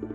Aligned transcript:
Wie 0.00 0.06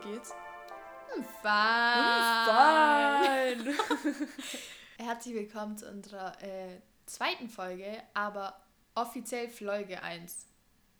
geht's? 0.00 0.34
Fein. 1.42 1.68
Herzlich 4.98 5.34
willkommen 5.34 5.76
zu 5.76 5.90
unserer 5.90 6.42
äh, 6.42 6.80
zweiten 7.06 7.48
Folge, 7.50 8.02
aber 8.14 8.58
offiziell 8.94 9.48
Folge 9.48 10.02
1. 10.02 10.48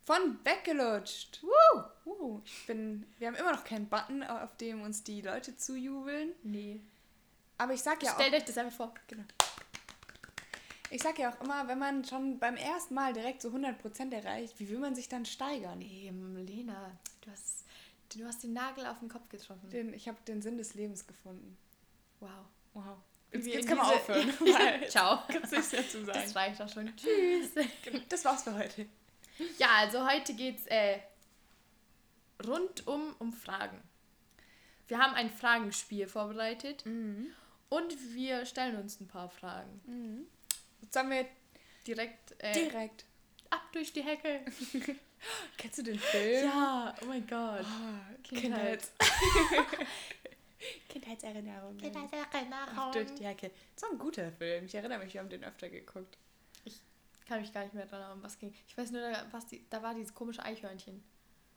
Von 0.09 0.39
weggelutscht. 0.43 1.43
Woo! 1.43 1.83
Uh, 2.03 2.41
ich 2.43 2.65
bin, 2.65 3.05
wir 3.19 3.27
haben 3.27 3.35
immer 3.35 3.51
noch 3.51 3.63
keinen 3.63 3.87
Button, 3.87 4.23
auf 4.23 4.57
dem 4.57 4.81
uns 4.81 5.03
die 5.03 5.21
Leute 5.21 5.55
zujubeln. 5.55 6.33
Nee. 6.41 6.81
Aber 7.59 7.75
ich 7.75 7.83
sag 7.83 8.01
ja 8.01 8.13
Stellt 8.15 8.33
auch, 8.33 8.37
euch 8.37 8.45
das 8.45 8.57
einfach 8.57 8.75
vor. 8.75 8.93
genau. 9.05 9.21
Ich 10.89 11.03
sag 11.03 11.19
ja 11.19 11.31
auch 11.31 11.39
immer, 11.41 11.67
wenn 11.67 11.77
man 11.77 12.03
schon 12.05 12.39
beim 12.39 12.55
ersten 12.55 12.95
Mal 12.95 13.13
direkt 13.13 13.43
so 13.43 13.49
100% 13.49 14.11
erreicht, 14.11 14.59
wie 14.59 14.69
will 14.69 14.79
man 14.79 14.95
sich 14.95 15.09
dann 15.09 15.27
steigern? 15.27 15.79
Ähm, 15.79 16.37
Lena, 16.43 16.97
du 17.21 17.29
hast, 17.29 17.65
du 18.11 18.25
hast 18.25 18.41
den 18.41 18.53
Nagel 18.53 18.87
auf 18.87 18.97
den 18.97 19.09
Kopf 19.09 19.29
getroffen. 19.29 19.69
Den, 19.69 19.93
ich 19.93 20.07
habe 20.07 20.17
den 20.27 20.41
Sinn 20.41 20.57
des 20.57 20.73
Lebens 20.73 21.05
gefunden. 21.05 21.55
Wow. 22.19 22.31
Wow. 22.73 22.97
Jetzt, 23.31 23.45
wir 23.45 23.53
jetzt 23.57 23.67
kann 23.67 23.77
man 23.77 23.85
aufhören. 23.85 24.33
Ciao. 24.89 25.19
Gibt's 25.27 25.51
nichts 25.51 25.71
mehr 25.71 25.87
zu 25.87 26.03
sagen. 26.03 26.19
Das 26.19 26.35
reicht 26.35 26.59
auch 26.59 26.69
schon. 26.69 26.91
Tschüss. 26.95 27.51
Das 28.09 28.25
war's 28.25 28.41
für 28.41 28.55
heute. 28.55 28.87
Ja, 29.57 29.75
also 29.77 30.07
heute 30.07 30.33
geht's 30.33 30.65
äh, 30.67 30.99
rundum 32.45 33.15
um 33.19 33.33
Fragen. 33.33 33.81
Wir 34.87 34.97
haben 34.99 35.13
ein 35.13 35.29
Fragenspiel 35.29 36.07
vorbereitet 36.07 36.83
und 36.85 38.13
wir 38.13 38.45
stellen 38.45 38.77
uns 38.77 38.99
ein 38.99 39.07
paar 39.07 39.29
Fragen. 39.29 40.27
Jetzt 40.81 40.95
haben 40.95 41.11
wir 41.11 41.25
Direkt, 41.85 42.35
äh, 42.39 42.53
direkt. 42.53 43.05
ab 43.49 43.61
durch 43.71 43.93
die 43.93 44.01
Hecke. 44.01 44.41
Kennst 45.57 45.77
du 45.79 45.83
den 45.83 45.99
Film? 45.99 46.45
Ja, 46.45 46.95
oh 47.01 47.05
mein 47.05 47.25
Gott. 47.27 47.65
Ah, 47.65 47.99
Kindheit. 48.23 48.87
Kindheits 48.99 49.69
Kindheitserinnerungen. 50.89 51.79
Ab 52.77 52.91
durch 52.93 53.13
die 53.15 53.25
Hecke. 53.25 53.51
Das 53.75 53.83
war 53.83 53.91
ein 53.91 53.99
guter 53.99 54.31
Film. 54.31 54.65
Ich 54.65 54.75
erinnere 54.75 54.99
mich, 54.99 55.13
wir 55.13 55.21
haben 55.21 55.29
den 55.29 55.43
öfter 55.43 55.69
geguckt. 55.69 56.17
Kann 57.29 57.41
mich 57.41 57.53
gar 57.53 57.63
nicht 57.63 57.75
mehr 57.75 57.85
dran 57.85 58.01
erinnern, 58.01 58.23
was 58.23 58.39
ging. 58.39 58.51
Ich 58.67 58.75
weiß 58.75 58.89
nur, 58.89 59.01
da, 59.01 59.23
was 59.29 59.45
die, 59.45 59.63
da 59.69 59.83
war 59.83 59.93
dieses 59.93 60.15
komische 60.15 60.41
Eichhörnchen. 60.43 61.03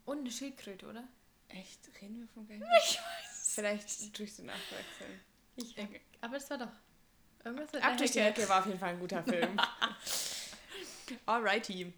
Und 0.05 0.19
eine 0.19 0.31
Schildkröte, 0.31 0.87
oder? 0.87 1.03
Echt? 1.49 1.81
Reden 1.99 2.21
wir 2.21 2.29
von 2.29 2.47
gleich? 2.47 2.61
Ich 2.61 2.99
weiß. 2.99 3.53
Vielleicht 3.55 4.19
durch 4.19 4.37
den 4.37 4.47
Nachwechseln. 4.47 5.21
Ich, 5.57 5.75
aber 6.21 6.37
es 6.37 6.51
war 6.51 6.59
doch 6.59 6.69
irgendwas 7.43 7.75
Ab 7.83 7.97
durch 7.97 8.11
die 8.11 8.21
Hecke 8.21 8.47
war 8.51 8.61
auf 8.61 8.67
jeden 8.67 8.79
Fall 8.79 8.91
ein 8.91 9.01
guter 9.01 9.23
Film. 9.25 9.59
Alrighty. 11.27 11.91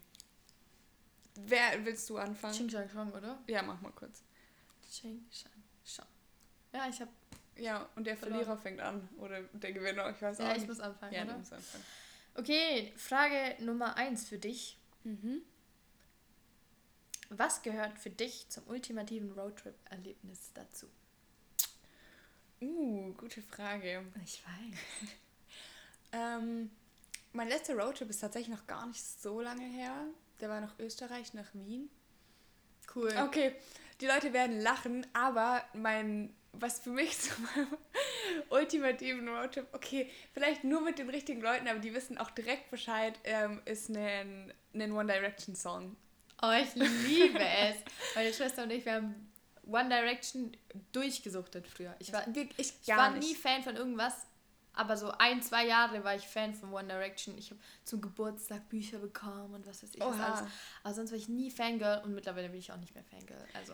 Wer 1.35 1.83
willst 1.85 2.09
du 2.09 2.17
anfangen? 2.17 2.53
Ching 2.53 2.69
Chang 2.69 2.89
Chong, 2.89 3.11
oder? 3.11 3.37
Ja, 3.47 3.61
mach 3.61 3.79
mal 3.81 3.91
kurz. 3.91 4.23
Ching 4.89 5.29
Chang 5.29 5.51
Chong. 5.85 6.05
Ja, 6.73 6.87
ich 6.89 7.01
hab. 7.01 7.09
Ja, 7.57 7.89
und 7.95 8.07
der 8.07 8.15
Verloren. 8.15 8.39
Verlierer 8.45 8.57
fängt 8.61 8.79
an. 8.79 9.09
Oder 9.17 9.41
der 9.41 9.73
Gewinner, 9.73 10.09
ich 10.11 10.21
weiß 10.21 10.39
auch 10.39 10.45
Ja, 10.45 10.51
ich 10.51 10.59
nicht. 10.59 10.67
muss 10.69 10.79
anfangen, 10.79 11.13
ja, 11.13 11.25
du 11.25 11.33
musst 11.33 11.51
anfangen. 11.51 11.83
Okay, 12.35 12.93
Frage 12.97 13.55
Nummer 13.63 13.97
1 13.97 14.27
für 14.27 14.37
dich. 14.37 14.77
Mhm. 15.03 15.41
Was 17.29 17.61
gehört 17.61 17.97
für 17.97 18.09
dich 18.09 18.49
zum 18.49 18.67
ultimativen 18.67 19.31
Roadtrip-Erlebnis 19.31 20.51
dazu? 20.53 20.87
Uh, 22.61 23.13
gute 23.13 23.41
Frage. 23.41 24.05
Ich 24.23 24.43
weiß. 24.43 25.09
Ähm, 26.11 26.71
mein 27.33 27.49
letzter 27.49 27.75
Roadtrip 27.75 28.09
ist 28.09 28.19
tatsächlich 28.19 28.55
noch 28.55 28.65
gar 28.67 28.87
nicht 28.87 29.03
so 29.03 29.41
lange 29.41 29.65
her. 29.65 29.93
Der 30.39 30.47
war 30.47 30.61
nach 30.61 30.79
Österreich, 30.79 31.33
nach 31.33 31.53
Wien. 31.53 31.89
Cool. 32.95 33.13
Okay, 33.27 33.53
die 33.99 34.07
Leute 34.07 34.31
werden 34.31 34.61
lachen, 34.61 35.05
aber 35.11 35.61
mein, 35.73 36.33
was 36.53 36.79
für 36.79 36.91
mich 36.91 37.19
zu 37.19 37.33
meinem 37.41 37.77
ultimativen 38.49 39.27
Roadtrip, 39.27 39.67
okay, 39.73 40.09
vielleicht 40.33 40.63
nur 40.63 40.81
mit 40.81 40.99
den 40.99 41.09
richtigen 41.09 41.41
Leuten, 41.41 41.67
aber 41.67 41.79
die 41.79 41.93
wissen 41.93 42.17
auch 42.17 42.31
direkt 42.31 42.71
Bescheid, 42.71 43.19
ähm, 43.23 43.61
ist 43.65 43.89
ein, 43.89 44.53
ein 44.73 44.91
One 44.91 45.11
Direction 45.11 45.55
Song. 45.55 45.95
Oh, 46.41 46.51
ich 46.51 46.75
liebe 46.75 47.39
es. 47.39 47.77
Meine 48.15 48.33
Schwester 48.33 48.63
und 48.63 48.71
ich, 48.71 48.85
wir 48.85 48.95
haben 48.95 49.31
One 49.67 49.89
Direction 49.89 50.55
durchgesuchtet 50.91 51.67
früher. 51.67 51.95
Ich 51.99 52.11
war, 52.13 52.25
ich 52.27 52.49
ich 52.57 52.85
gar 52.85 52.97
war 52.97 53.11
nicht. 53.11 53.27
nie 53.27 53.35
Fan 53.35 53.63
von 53.63 53.75
irgendwas, 53.75 54.13
aber 54.73 54.97
so 54.97 55.11
ein, 55.17 55.41
zwei 55.41 55.65
Jahre 55.65 56.03
war 56.03 56.15
ich 56.15 56.27
Fan 56.27 56.53
von 56.53 56.71
One 56.73 56.87
Direction. 56.87 57.37
Ich 57.37 57.49
habe 57.49 57.59
zum 57.83 58.01
Geburtstag 58.01 58.67
Bücher 58.69 58.99
bekommen 58.99 59.53
und 59.53 59.65
was 59.65 59.81
weiß 59.81 59.95
ich 59.95 60.01
was 60.01 60.19
alles. 60.19 60.51
Aber 60.83 60.93
sonst 60.93 61.11
war 61.11 61.17
ich 61.17 61.29
nie 61.29 61.49
Fangirl 61.49 62.03
und 62.03 62.13
mittlerweile 62.13 62.49
bin 62.49 62.59
ich 62.59 62.71
auch 62.71 62.77
nicht 62.77 62.93
mehr 62.93 63.03
Fangirl. 63.03 63.47
Also 63.53 63.73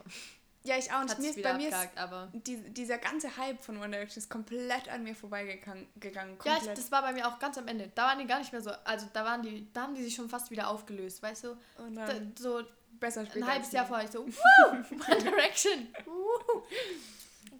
Ja, 0.64 0.78
ich 0.78 0.92
auch 0.92 1.02
nicht. 1.02 1.12
hat 1.12 1.20
Mir 1.20 1.30
ist, 1.32 1.42
bei 1.42 1.54
mir 1.56 1.70
ist 1.70 1.74
abgehakt, 1.74 1.98
aber... 1.98 2.30
die, 2.34 2.58
dieser 2.72 2.98
ganze 3.00 3.36
Hype 3.38 3.64
von 3.64 3.78
One 3.78 3.90
Direction 3.90 4.22
ist 4.22 4.30
komplett 4.30 4.90
an 4.90 5.04
mir 5.04 5.16
vorbeigegangen. 5.16 5.88
Gegangen, 6.00 6.38
Ja, 6.46 6.58
ich, 6.58 6.68
das 6.68 6.92
war 6.92 7.02
bei 7.02 7.14
mir 7.14 7.28
auch 7.28 7.40
ganz 7.40 7.58
am 7.58 7.68
Ende. 7.68 7.92
Da 7.96 8.08
waren 8.08 8.20
die 8.20 8.28
gar 8.28 8.40
nicht 8.40 8.52
mehr 8.52 8.62
so, 8.62 8.72
also 8.84 9.08
da 9.12 9.26
waren 9.26 9.42
die, 9.42 9.68
da 9.74 9.84
haben 9.84 9.96
die 9.96 10.04
sich 10.04 10.14
schon 10.14 10.30
fast 10.30 10.52
wieder 10.52 10.68
aufgelöst, 10.68 11.24
weißt 11.24 11.46
du? 11.46 11.58
Und 11.78 11.96
Da, 11.96 12.06
dann 12.06 12.34
so 12.38 12.62
besser 13.00 13.26
später. 13.26 13.46
ein 13.46 13.52
halbes 13.52 13.72
Jahr 13.72 13.88
vorher 13.88 14.06
ich 14.06 14.12
so, 14.12 14.26
Woo! 14.28 14.72
One 14.72 15.24
Direction! 15.24 15.88
Woo! 16.06 16.64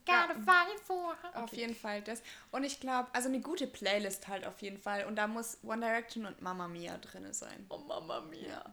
Gotta 0.06 0.34
fight 0.34 0.80
for 0.84 1.16
Auf 1.36 1.54
jeden 1.54 1.76
Fall 1.76 2.02
das. 2.02 2.22
Und 2.52 2.64
ich 2.64 2.80
glaube, 2.80 3.10
also 3.14 3.30
eine 3.30 3.40
gute 3.40 3.68
Playlist 3.68 4.28
halt 4.28 4.46
auf 4.46 4.62
jeden 4.62 4.80
Fall. 4.80 5.06
Und 5.06 5.16
da 5.16 5.28
muss 5.28 5.58
One 5.64 5.86
Direction 5.86 6.26
und 6.26 6.42
Mamma 6.42 6.68
Mia 6.68 6.98
drin 6.98 7.32
sein. 7.34 7.66
Oh 7.70 7.78
Mama 7.78 8.22
Mia. 8.22 8.64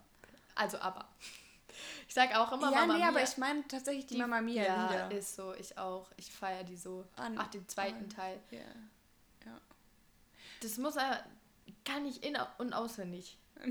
Also 0.54 0.78
aber. 0.78 1.06
Ich 2.08 2.14
sag 2.14 2.34
auch 2.36 2.52
immer 2.52 2.70
ja, 2.72 2.80
Mama 2.80 2.92
nee, 2.94 2.98
Mia. 3.00 3.08
aber 3.08 3.22
ich 3.22 3.36
meine 3.38 3.66
tatsächlich 3.68 4.06
die, 4.06 4.16
Mamma 4.18 4.40
Mia 4.40 4.62
Ja, 4.64 4.86
Lieder. 5.06 5.10
ist 5.18 5.34
so. 5.36 5.54
Ich 5.54 5.76
auch. 5.78 6.10
Ich 6.16 6.30
feiere 6.32 6.64
die 6.64 6.76
so. 6.76 7.04
An- 7.16 7.36
Ach, 7.38 7.48
den 7.48 7.66
zweiten 7.68 8.04
an- 8.04 8.10
Teil. 8.10 8.40
Ja. 8.50 8.58
ja. 9.46 9.60
Das 10.62 10.76
muss 10.78 10.96
er, 10.96 11.24
kann 11.84 12.04
ich 12.06 12.22
in- 12.24 12.36
und 12.58 12.72
auswendig. 12.72 13.38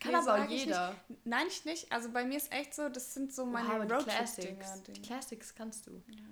Kann 0.00 0.12
Nee, 0.12 0.16
aber 0.18 0.34
auch 0.42 0.48
ich 0.48 0.64
jeder. 0.64 0.96
Nicht. 1.08 1.26
Nein, 1.26 1.46
ich 1.46 1.64
nicht. 1.66 1.92
Also 1.92 2.10
bei 2.10 2.24
mir 2.24 2.38
ist 2.38 2.50
echt 2.52 2.74
so, 2.74 2.88
das 2.88 3.12
sind 3.12 3.34
so 3.34 3.44
meine 3.44 3.68
die 3.86 3.92
Roadtrip-Dinger. 3.92 4.14
Classics. 4.56 4.82
Die. 4.84 5.02
Classics 5.02 5.54
kannst 5.54 5.86
du. 5.86 6.02
Ja, 6.08 6.22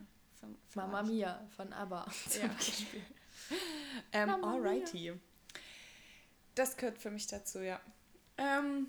von- 0.41 0.57
von 0.71 0.83
Mama. 0.91 1.03
Mia 1.03 1.47
von 1.55 1.71
ABBA. 1.75 2.07
zum 2.31 2.43
Ja. 2.43 2.49
Beispiel. 2.49 3.03
Ähm, 4.13 4.31
Mamma 4.31 4.47
Mia. 4.57 4.71
alrighty. 4.71 5.13
Das 6.55 6.77
gehört 6.77 6.99
für 6.99 7.11
mich 7.11 7.27
dazu, 7.27 7.61
ja. 7.61 7.81
Ähm, 8.37 8.89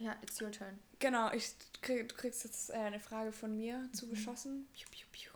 Ja, 0.00 0.16
it's 0.22 0.40
your 0.40 0.50
turn. 0.50 0.78
genau, 0.98 1.30
ich 1.32 1.54
krieg, 1.82 2.08
du 2.08 2.14
kriegst 2.16 2.44
jetzt 2.44 2.70
äh, 2.70 2.74
eine 2.74 2.98
Frage 3.00 3.30
von 3.32 3.56
mir 3.56 3.88
zugeschossen. 3.92 4.66
Piu, 4.72 4.86
piu, 4.90 5.06
piu. 5.12 5.30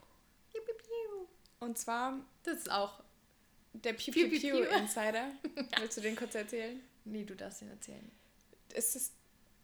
Und 1.60 1.76
zwar 1.78 2.18
Das 2.44 2.58
ist 2.58 2.70
auch. 2.70 3.00
der 3.72 3.92
Piu 3.92 4.12
Piu, 4.12 4.28
Piu 4.28 4.38
piu, 4.40 4.56
Piu 4.58 4.64
piu. 4.66 4.76
Insider. 4.78 5.30
Willst 5.80 5.96
du 5.96 6.00
den 6.00 6.14
kurz 6.16 6.34
erzählen? 6.34 6.80
Nee, 7.04 7.24
du 7.24 7.34
darfst 7.34 7.62
ihn 7.62 7.68
erzählen. 7.70 8.10
Es 8.74 8.94
ist, 8.96 9.12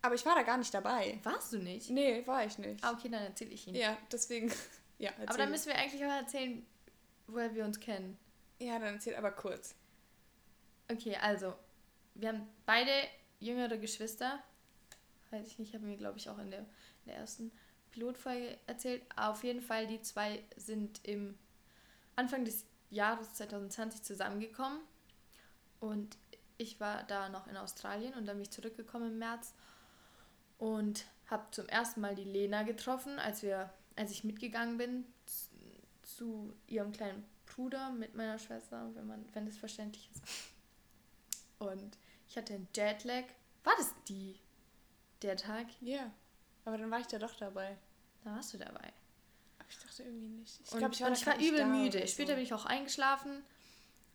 aber 0.03 0.15
ich 0.17 0.25
war 0.27 0.35
da 0.35 0.43
gar 0.43 0.57
nicht 0.59 0.73
dabei. 0.75 1.19
Warst 1.23 1.53
du 1.53 1.59
nicht? 1.59 1.91
Nee, 1.91 2.27
war 2.27 2.45
ich 2.45 2.59
nicht. 2.59 2.83
Ah, 2.83 2.93
okay, 2.93 3.09
dann 3.09 3.23
erzähle 3.23 3.51
ich 3.51 3.67
ihn. 3.69 3.75
Ja, 3.75 3.97
deswegen. 4.11 4.53
Ja, 4.99 5.11
aber 5.11 5.23
erzähl. 5.23 5.39
dann 5.39 5.51
müssen 5.51 5.67
wir 5.67 5.75
eigentlich 5.77 6.05
auch 6.05 6.13
erzählen, 6.13 6.65
woher 7.27 7.53
wir 7.53 7.65
uns 7.65 7.81
kennen. 7.81 8.17
Ja, 8.61 8.79
dann 8.79 8.95
erzähl 8.95 9.17
aber 9.17 9.33
kurz. 9.33 9.75
Okay, 10.89 11.17
also, 11.21 11.53
wir 12.15 12.29
haben 12.29 12.47
beide 12.65 12.93
jüngere 13.41 13.77
Geschwister. 13.77 14.41
Weiß 15.35 15.49
ich 15.49 15.59
nicht, 15.59 15.75
haben 15.75 15.89
wir, 15.89 15.97
glaube 15.97 16.19
ich, 16.19 16.31
auch 16.31 16.39
in 16.39 16.53
der, 16.53 16.61
in 16.61 17.07
der 17.07 17.17
ersten 17.17 17.51
Pilotfolge 17.91 18.57
erzählt. 18.69 19.03
Auf 19.17 19.43
jeden 19.43 19.63
Fall, 19.63 19.89
die 19.89 20.01
zwei 20.01 20.45
sind 20.57 21.01
im 21.03 21.37
Anfang 22.15 22.45
des 22.45 22.65
Jahres 22.91 23.35
2020 23.35 24.05
zusammengekommen. 24.05 24.79
Und 25.81 26.17
ich 26.57 26.79
war 26.79 27.03
da 27.03 27.29
noch 27.31 27.49
in 27.49 27.57
Australien 27.57 28.15
und 28.15 28.27
dann 28.27 28.37
bin 28.37 28.43
ich 28.43 28.51
zurückgekommen 28.51 29.13
im 29.13 29.19
März 29.19 29.55
und 30.59 31.05
habe 31.27 31.51
zum 31.51 31.67
ersten 31.67 32.01
Mal 32.01 32.15
die 32.15 32.23
Lena 32.23 32.63
getroffen, 32.63 33.19
als 33.19 33.43
wir, 33.43 33.73
als 33.97 34.13
ich 34.13 34.23
mitgegangen 34.23 34.79
bin 34.79 35.05
zu, 35.27 35.49
zu 36.03 36.57
ihrem 36.69 36.93
kleinen 36.93 37.25
Bruder 37.47 37.91
mit 37.91 38.15
meiner 38.15 38.39
Schwester, 38.39 38.89
wenn 38.95 39.09
man, 39.09 39.25
wenn 39.33 39.47
das 39.47 39.57
verständlich 39.57 40.09
ist. 40.15 40.23
Und 41.59 41.99
ich 42.29 42.37
hatte 42.37 42.55
einen 42.55 42.69
Jetlag. 42.73 43.25
War 43.65 43.75
das 43.77 43.93
die? 44.07 44.39
Der 45.25 45.37
Tag? 45.39 45.69
Ja. 45.81 46.13
Aber 46.67 46.77
dann 46.77 46.91
war 46.91 47.01
ich 47.01 47.07
da 47.07 47.19
doch 47.19 47.35
dabei. 47.35 47.79
Da 48.25 48.33
warst 48.33 48.53
du 48.53 48.59
dabei. 48.59 48.93
Aber 49.59 49.69
ich 49.71 49.79
dachte 49.79 50.03
irgendwie 50.03 50.29
nicht. 50.29 50.61
Ich 50.63 50.71
glaube, 50.71 50.93
ich 50.93 51.01
war, 51.01 51.09
und 51.09 51.17
ich 51.17 51.27
war 51.27 51.37
übel 51.37 51.59
da 51.61 51.67
müde. 51.67 51.99
oder 51.99 52.07
Später 52.07 52.33
so. 52.33 52.35
bin 52.35 52.45
ich 52.45 52.53
auch 52.53 52.67
eingeschlafen. 52.67 53.43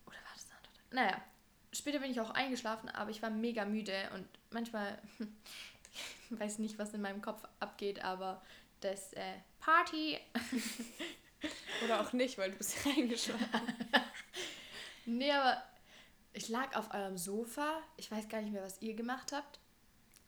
Oder 0.06 0.14
war 0.14 0.32
das 0.34 0.46
ein 0.46 0.56
anderer 0.56 0.72
Tag? 0.72 0.92
Naja, 0.92 1.22
später 1.72 1.98
bin 1.98 2.12
ich 2.12 2.20
auch 2.20 2.30
eingeschlafen, 2.30 2.88
aber 2.90 3.10
ich 3.10 3.22
war 3.22 3.30
mega 3.30 3.64
müde 3.64 4.08
und 4.14 4.24
manchmal 4.50 5.02
weiß 6.30 6.60
nicht, 6.60 6.78
was 6.78 6.94
in 6.94 7.00
meinem 7.00 7.22
Kopf 7.22 7.42
abgeht, 7.58 8.04
aber 8.04 8.40
das 8.80 9.12
äh, 9.14 9.34
Party. 9.58 10.16
Oder 11.84 12.02
auch 12.02 12.12
nicht, 12.12 12.38
weil 12.38 12.52
du 12.52 12.56
bist 12.58 12.86
reingeschlafen. 12.86 13.48
nee, 15.06 15.32
aber 15.32 15.60
ich 16.34 16.48
lag 16.48 16.76
auf 16.76 16.94
eurem 16.94 17.18
Sofa. 17.18 17.80
Ich 17.96 18.12
weiß 18.12 18.28
gar 18.28 18.42
nicht 18.42 18.52
mehr, 18.52 18.62
was 18.62 18.80
ihr 18.80 18.94
gemacht 18.94 19.32
habt. 19.32 19.58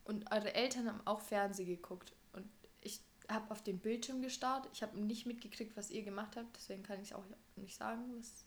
Und 0.05 0.31
eure 0.33 0.55
Eltern 0.55 0.89
haben 0.89 1.07
auch 1.07 1.21
Fernsehen 1.21 1.67
geguckt. 1.67 2.13
Und 2.33 2.49
ich 2.81 3.01
habe 3.29 3.51
auf 3.51 3.63
den 3.63 3.79
Bildschirm 3.79 4.21
gestarrt. 4.21 4.69
Ich 4.73 4.83
habe 4.83 4.99
nicht 4.99 5.27
mitgekriegt, 5.27 5.77
was 5.77 5.91
ihr 5.91 6.03
gemacht 6.03 6.37
habt. 6.37 6.57
Deswegen 6.57 6.83
kann 6.83 7.01
ich 7.01 7.15
auch 7.15 7.25
nicht 7.57 7.77
sagen, 7.77 8.03
was 8.19 8.45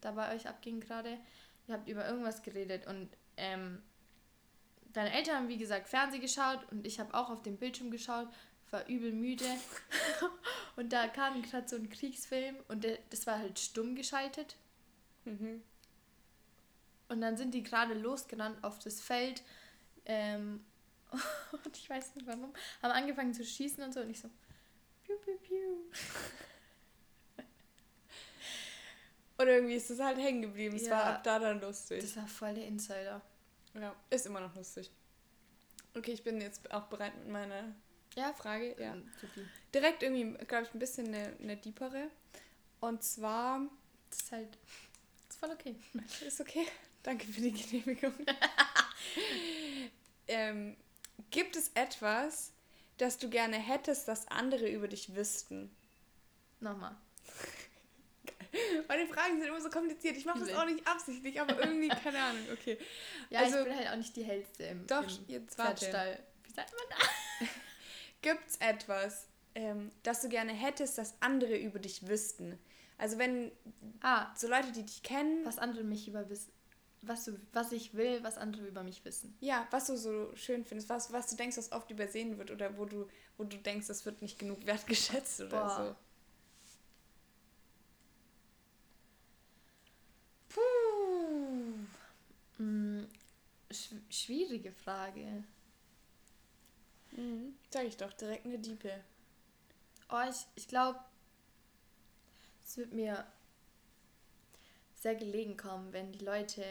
da 0.00 0.12
bei 0.12 0.34
euch 0.34 0.48
abging 0.48 0.80
gerade. 0.80 1.18
Ihr 1.66 1.74
habt 1.74 1.88
über 1.88 2.06
irgendwas 2.06 2.42
geredet. 2.42 2.86
Und 2.86 3.08
ähm, 3.36 3.82
deine 4.92 5.12
Eltern 5.12 5.36
haben, 5.36 5.48
wie 5.48 5.58
gesagt, 5.58 5.88
Fernsehen 5.88 6.20
geschaut. 6.20 6.60
Und 6.70 6.86
ich 6.86 7.00
habe 7.00 7.14
auch 7.14 7.30
auf 7.30 7.42
den 7.42 7.56
Bildschirm 7.56 7.90
geschaut. 7.90 8.28
War 8.70 8.86
übel 8.88 9.12
müde. 9.12 9.44
und 10.76 10.92
da 10.92 11.08
kam 11.08 11.42
gerade 11.42 11.68
so 11.68 11.76
ein 11.76 11.88
Kriegsfilm. 11.88 12.56
Und 12.68 12.84
der, 12.84 12.98
das 13.10 13.26
war 13.26 13.38
halt 13.38 13.58
stumm 13.58 13.96
geschaltet. 13.96 14.56
Mhm. 15.24 15.62
Und 17.08 17.20
dann 17.20 17.36
sind 17.36 17.54
die 17.54 17.62
gerade 17.62 17.94
losgerannt 17.94 18.62
auf 18.62 18.78
das 18.78 19.00
Feld. 19.00 19.42
Ähm, 20.06 20.64
und 21.64 21.76
ich 21.76 21.88
weiß 21.88 22.14
nicht 22.16 22.26
warum. 22.26 22.52
Haben 22.82 22.92
angefangen 22.92 23.34
zu 23.34 23.44
schießen 23.44 23.82
und 23.82 23.92
so. 23.92 24.00
Und 24.00 24.10
ich 24.10 24.20
so. 24.20 24.30
Piu, 25.04 25.16
piu, 25.18 25.36
piu. 25.38 25.76
Oder 29.38 29.56
irgendwie 29.56 29.74
ist 29.74 29.90
es 29.90 30.00
halt 30.00 30.18
hängen 30.18 30.42
geblieben. 30.42 30.76
Es 30.76 30.86
ja, 30.86 30.92
war 30.92 31.04
ab 31.04 31.24
da 31.24 31.38
dann 31.38 31.60
lustig. 31.60 32.00
Das 32.00 32.16
war 32.16 32.28
voll 32.28 32.54
der 32.54 32.66
Insider. 32.66 33.20
Ja, 33.74 33.94
ist 34.10 34.26
immer 34.26 34.40
noch 34.40 34.54
lustig. 34.54 34.90
Okay, 35.96 36.12
ich 36.12 36.22
bin 36.22 36.40
jetzt 36.40 36.70
auch 36.72 36.84
bereit 36.84 37.16
mit 37.18 37.28
meiner 37.28 37.74
ja, 38.16 38.32
Frage. 38.32 38.76
Ja. 38.78 38.96
Sophie. 39.20 39.46
Direkt 39.74 40.02
irgendwie, 40.02 40.44
glaube 40.46 40.64
ich, 40.64 40.74
ein 40.74 40.78
bisschen 40.78 41.08
eine, 41.08 41.36
eine 41.40 41.56
deepere. 41.56 42.10
Und 42.80 43.02
zwar. 43.02 43.60
Das 44.10 44.20
ist 44.20 44.32
halt. 44.32 44.58
Das 45.26 45.36
ist 45.36 45.40
voll 45.40 45.50
okay. 45.50 45.76
Ist 46.26 46.40
okay. 46.40 46.66
Danke 47.02 47.26
für 47.26 47.40
die 47.40 47.52
Genehmigung. 47.52 48.14
ähm, 50.28 50.76
gibt 51.30 51.56
es 51.56 51.70
etwas, 51.74 52.52
das 52.98 53.18
du 53.18 53.28
gerne 53.28 53.56
hättest, 53.56 54.08
das 54.08 54.28
andere 54.28 54.68
über 54.68 54.88
dich 54.88 55.14
wüssten? 55.14 55.74
Nochmal. 56.60 56.96
Meine 58.88 59.06
Fragen 59.08 59.38
sind 59.40 59.48
immer 59.48 59.60
so 59.60 59.68
kompliziert. 59.68 60.16
Ich 60.16 60.24
mache 60.24 60.40
das 60.40 60.54
auch 60.54 60.66
nicht 60.66 60.86
absichtlich, 60.86 61.40
aber 61.40 61.58
irgendwie, 61.58 61.88
keine 62.02 62.22
Ahnung, 62.22 62.44
okay. 62.52 62.78
Ja, 63.30 63.40
also, 63.40 63.58
ich 63.58 63.64
bin 63.64 63.76
halt 63.76 63.88
auch 63.88 63.96
nicht 63.96 64.16
die 64.16 64.24
hellste 64.24 64.64
im, 64.64 64.86
doch, 64.86 65.02
im 65.02 65.24
jetzt 65.26 65.56
Pferdstall. 65.56 66.22
Wie 66.44 66.52
sagt 66.52 66.72
man 66.72 66.98
da? 66.98 67.46
Gibt 68.22 68.48
es 68.48 68.56
etwas, 68.58 69.26
ähm, 69.54 69.90
das 70.02 70.22
du 70.22 70.28
gerne 70.28 70.52
hättest, 70.52 70.98
das 70.98 71.14
andere 71.20 71.56
über 71.56 71.78
dich 71.78 72.06
wüssten? 72.06 72.58
Also 72.96 73.18
wenn 73.18 73.50
ah, 74.02 74.32
so 74.36 74.46
Leute, 74.46 74.70
die 74.70 74.84
dich 74.84 75.02
kennen... 75.02 75.44
Was 75.44 75.58
andere 75.58 75.82
mich 75.82 76.06
über 76.06 76.30
wissen 76.30 76.53
was, 77.06 77.24
du, 77.24 77.38
was 77.52 77.72
ich 77.72 77.94
will, 77.94 78.22
was 78.22 78.38
andere 78.38 78.66
über 78.66 78.82
mich 78.82 79.04
wissen. 79.04 79.36
Ja, 79.40 79.66
was 79.70 79.86
du 79.86 79.96
so 79.96 80.34
schön 80.36 80.64
findest, 80.64 80.88
was, 80.88 81.12
was 81.12 81.28
du 81.28 81.36
denkst, 81.36 81.56
was 81.56 81.72
oft 81.72 81.90
übersehen 81.90 82.38
wird 82.38 82.50
oder 82.50 82.76
wo 82.76 82.84
du, 82.84 83.08
wo 83.36 83.44
du 83.44 83.56
denkst, 83.56 83.86
das 83.88 84.04
wird 84.06 84.22
nicht 84.22 84.38
genug 84.38 84.66
wertgeschätzt 84.66 85.40
oder 85.40 85.64
Boah. 85.64 85.96
so. 90.48 90.54
Puh. 90.54 91.74
Hm, 92.58 93.08
sch 93.70 93.94
schwierige 94.10 94.72
Frage. 94.72 95.44
Mhm. 97.12 97.54
Sag 97.70 97.84
ich 97.84 97.96
doch, 97.96 98.12
direkt 98.12 98.46
eine 98.46 98.58
Diepe. 98.58 99.02
Oh, 100.10 100.22
ich, 100.28 100.46
ich 100.54 100.68
glaube, 100.68 101.00
es 102.64 102.76
wird 102.76 102.92
mir 102.92 103.26
sehr 104.94 105.14
gelegen 105.14 105.56
kommen, 105.56 105.92
wenn 105.92 106.12
die 106.12 106.24
Leute 106.24 106.64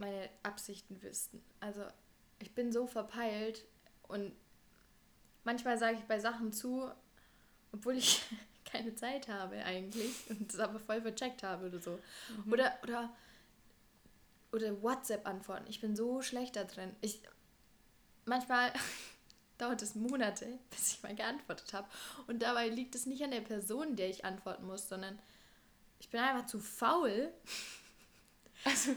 meine 0.00 0.28
Absichten 0.42 1.00
wüssten. 1.02 1.42
Also 1.60 1.84
ich 2.40 2.52
bin 2.54 2.72
so 2.72 2.86
verpeilt 2.86 3.64
und 4.08 4.32
manchmal 5.44 5.78
sage 5.78 5.98
ich 5.98 6.04
bei 6.04 6.18
Sachen 6.18 6.52
zu, 6.52 6.90
obwohl 7.72 7.96
ich 7.96 8.22
keine 8.64 8.94
Zeit 8.94 9.28
habe 9.28 9.56
eigentlich 9.64 10.28
und 10.30 10.52
es 10.52 10.58
aber 10.58 10.80
voll 10.80 11.02
vercheckt 11.02 11.42
habe 11.42 11.66
oder 11.66 11.80
so. 11.80 11.98
Mhm. 12.44 12.52
Oder, 12.52 12.78
oder, 12.82 13.10
oder 14.52 14.82
WhatsApp 14.82 15.26
antworten. 15.26 15.66
Ich 15.68 15.80
bin 15.80 15.94
so 15.94 16.22
schlecht 16.22 16.56
da 16.56 16.64
drin. 16.64 16.96
Ich, 17.00 17.20
manchmal 18.24 18.72
dauert 19.58 19.82
es 19.82 19.94
Monate, 19.94 20.58
bis 20.70 20.94
ich 20.94 21.02
mal 21.02 21.14
geantwortet 21.14 21.72
habe. 21.72 21.88
Und 22.26 22.42
dabei 22.42 22.68
liegt 22.68 22.94
es 22.94 23.06
nicht 23.06 23.22
an 23.22 23.30
der 23.32 23.42
Person, 23.42 23.96
der 23.96 24.08
ich 24.08 24.24
antworten 24.24 24.66
muss, 24.66 24.88
sondern 24.88 25.18
ich 25.98 26.08
bin 26.08 26.20
einfach 26.20 26.46
zu 26.46 26.58
faul. 26.58 27.32
Also 28.64 28.94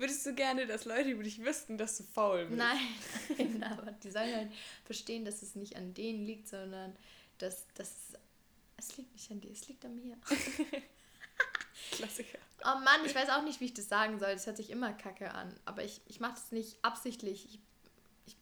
Würdest 0.00 0.24
du 0.24 0.34
gerne, 0.34 0.66
dass 0.66 0.86
Leute 0.86 1.10
über 1.10 1.22
dich 1.22 1.44
wüssten, 1.44 1.76
dass 1.76 1.98
du 1.98 2.04
faul 2.04 2.46
bist? 2.46 2.56
Nein, 3.38 3.62
aber 3.62 3.92
die 3.92 4.10
sollen 4.10 4.34
halt 4.34 4.50
verstehen, 4.86 5.26
dass 5.26 5.42
es 5.42 5.56
nicht 5.56 5.76
an 5.76 5.92
denen 5.92 6.24
liegt, 6.24 6.48
sondern 6.48 6.96
dass, 7.36 7.66
dass 7.74 8.14
es 8.78 8.96
liegt 8.96 9.12
nicht 9.12 9.30
an 9.30 9.42
dir, 9.42 9.50
es 9.50 9.68
liegt 9.68 9.84
an 9.84 9.94
mir. 9.96 10.16
Klassiker. 11.90 12.38
Oh 12.64 12.78
Mann, 12.82 13.04
ich 13.04 13.14
weiß 13.14 13.28
auch 13.28 13.42
nicht, 13.42 13.60
wie 13.60 13.66
ich 13.66 13.74
das 13.74 13.90
sagen 13.90 14.18
soll. 14.18 14.32
Das 14.32 14.46
hört 14.46 14.56
sich 14.56 14.70
immer 14.70 14.90
kacke 14.94 15.34
an. 15.34 15.54
Aber 15.66 15.84
ich, 15.84 16.00
ich 16.06 16.18
mache 16.18 16.32
das 16.32 16.50
nicht 16.50 16.78
absichtlich. 16.80 17.44
Ich, 17.44 17.58
ich, 18.24 18.36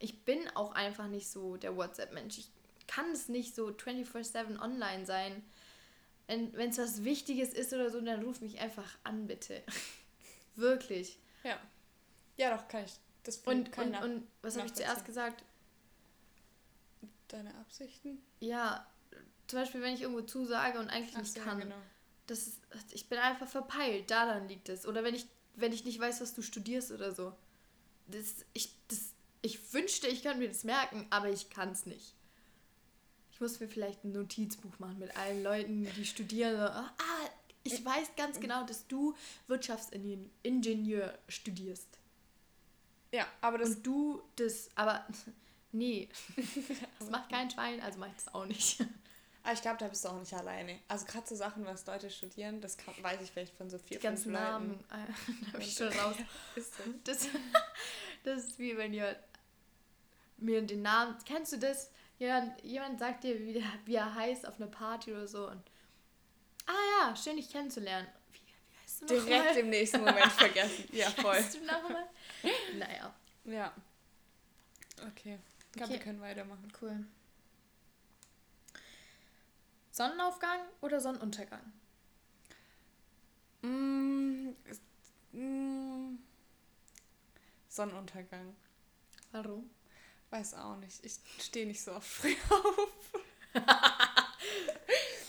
ich 0.00 0.24
bin 0.24 0.40
auch 0.56 0.72
einfach 0.72 1.06
nicht 1.06 1.28
so 1.28 1.56
der 1.56 1.76
WhatsApp-Mensch. 1.76 2.36
Ich 2.38 2.50
kann 2.88 3.08
es 3.12 3.28
nicht 3.28 3.54
so 3.54 3.68
24-7 3.68 4.60
online 4.60 5.06
sein. 5.06 5.40
Wenn 6.26 6.70
es 6.70 6.78
was 6.78 7.04
Wichtiges 7.04 7.50
ist 7.50 7.72
oder 7.72 7.90
so, 7.90 8.00
dann 8.00 8.24
ruf 8.24 8.40
mich 8.40 8.58
einfach 8.58 8.98
an, 9.04 9.28
bitte. 9.28 9.62
Wirklich. 10.56 11.18
Ja. 11.44 11.58
Ja, 12.36 12.56
doch, 12.56 12.68
kann 12.68 12.84
ich. 12.84 12.92
Das 13.22 13.38
und, 13.38 13.72
kann 13.72 13.94
und, 13.94 14.02
und 14.02 14.26
was 14.42 14.56
habe 14.56 14.66
ich 14.66 14.74
zuerst 14.74 15.04
gesagt? 15.04 15.42
Deine 17.28 17.54
Absichten? 17.56 18.22
Ja, 18.40 18.86
zum 19.46 19.60
Beispiel, 19.60 19.82
wenn 19.82 19.94
ich 19.94 20.02
irgendwo 20.02 20.22
zusage 20.22 20.78
und 20.78 20.88
eigentlich 20.88 21.14
Ach 21.16 21.20
nicht 21.20 21.34
so, 21.34 21.40
kann. 21.40 21.60
Genau. 21.60 21.76
Das 22.26 22.46
ist, 22.46 22.60
ich 22.92 23.08
bin 23.08 23.18
einfach 23.18 23.48
verpeilt, 23.48 24.10
daran 24.10 24.48
liegt 24.48 24.68
es. 24.68 24.86
Oder 24.86 25.04
wenn 25.04 25.14
ich, 25.14 25.26
wenn 25.54 25.72
ich 25.72 25.84
nicht 25.84 26.00
weiß, 26.00 26.20
was 26.20 26.34
du 26.34 26.42
studierst 26.42 26.92
oder 26.92 27.14
so. 27.14 27.32
Das, 28.08 28.44
ich, 28.52 28.70
das, 28.88 29.12
ich 29.42 29.72
wünschte, 29.72 30.06
ich 30.08 30.22
könnte 30.22 30.38
mir 30.38 30.48
das 30.48 30.64
merken, 30.64 31.06
aber 31.10 31.30
ich 31.30 31.50
kann 31.50 31.70
es 31.70 31.86
nicht. 31.86 32.14
Ich 33.32 33.40
muss 33.40 33.60
mir 33.60 33.68
vielleicht 33.68 34.04
ein 34.04 34.12
Notizbuch 34.12 34.78
machen 34.78 34.98
mit 34.98 35.16
allen 35.16 35.42
Leuten, 35.42 35.88
die 35.96 36.06
studieren. 36.06 36.58
Ah, 36.58 36.94
ich 37.66 37.84
weiß 37.84 38.10
ganz 38.16 38.40
genau, 38.40 38.64
dass 38.64 38.86
du 38.86 39.14
Wirtschaftsingenieur 39.46 41.18
studierst. 41.28 41.88
Ja, 43.12 43.26
aber 43.40 43.58
das. 43.58 43.76
Und 43.76 43.86
du 43.86 44.22
das, 44.36 44.70
aber 44.74 45.06
nee, 45.72 46.08
das 46.98 47.10
macht 47.10 47.30
kein 47.30 47.50
Schwein, 47.50 47.80
also 47.80 47.98
mach 47.98 48.08
ich 48.08 48.14
das 48.14 48.34
auch 48.34 48.46
nicht. 48.46 48.80
Aber 48.80 49.52
ah, 49.52 49.54
ich 49.54 49.62
glaube, 49.62 49.78
da 49.78 49.86
bist 49.86 50.04
du 50.04 50.08
auch 50.08 50.18
nicht 50.18 50.34
alleine. 50.34 50.80
Also 50.88 51.06
gerade 51.06 51.24
so 51.24 51.36
Sachen, 51.36 51.64
was 51.66 51.86
Leute 51.86 52.10
studieren, 52.10 52.60
das 52.60 52.76
kann, 52.76 52.94
weiß 53.00 53.22
ich 53.22 53.30
vielleicht 53.30 53.54
von 53.54 53.70
so 53.70 53.78
vier, 53.78 53.98
Die 53.98 54.02
ganzen 54.02 54.32
Namen 54.32 54.84
äh, 54.90 55.52
habe 55.52 55.62
ich 55.62 55.72
schon 55.72 55.86
raus. 55.86 56.16
ist 56.56 56.72
das? 57.04 57.18
das? 57.18 57.28
Das 58.24 58.44
ist 58.44 58.58
wie 58.58 58.76
wenn 58.76 58.92
ihr 58.92 59.16
mir 60.38 60.62
den 60.62 60.82
Namen, 60.82 61.16
kennst 61.24 61.52
du 61.52 61.58
das? 61.58 61.92
Jemand, 62.18 62.60
jemand 62.64 62.98
sagt 62.98 63.22
dir, 63.22 63.38
wie, 63.38 63.64
wie 63.84 63.94
er 63.94 64.14
heißt 64.16 64.48
auf 64.48 64.56
einer 64.56 64.66
Party 64.66 65.12
oder 65.12 65.28
so 65.28 65.48
und 65.48 65.62
Ah 66.66 66.72
ja, 67.00 67.16
schön 67.16 67.36
dich 67.36 67.50
kennenzulernen. 67.50 68.08
Wie, 68.32 68.40
wie 68.40 68.82
heißt 68.82 69.02
du 69.02 69.04
noch 69.04 69.24
Direkt 69.24 69.56
im 69.56 69.70
nächsten 69.70 69.98
Moment 69.98 70.32
vergessen. 70.32 70.88
Ja, 70.92 71.10
voll. 71.10 71.34
Heißt 71.34 71.54
du 71.54 71.64
nochmal? 71.64 72.06
naja. 72.78 73.14
Ja. 73.44 73.72
Okay. 75.08 75.38
Ich 75.58 75.72
glaube, 75.72 75.92
okay. 75.92 75.98
wir 75.98 76.04
können 76.04 76.20
weitermachen. 76.20 76.72
Cool. 76.80 77.06
Sonnenaufgang 79.90 80.60
oder 80.82 81.00
Sonnenuntergang? 81.00 81.72
Mm, 83.62 84.50
mm, 85.32 86.18
Sonnenuntergang. 87.68 88.54
Warum? 89.32 89.70
Weiß 90.30 90.54
auch 90.54 90.76
nicht. 90.76 91.04
Ich 91.04 91.18
stehe 91.38 91.66
nicht 91.66 91.82
so 91.82 91.92
oft 91.92 92.06
früh 92.06 92.34
auf. 92.50 92.90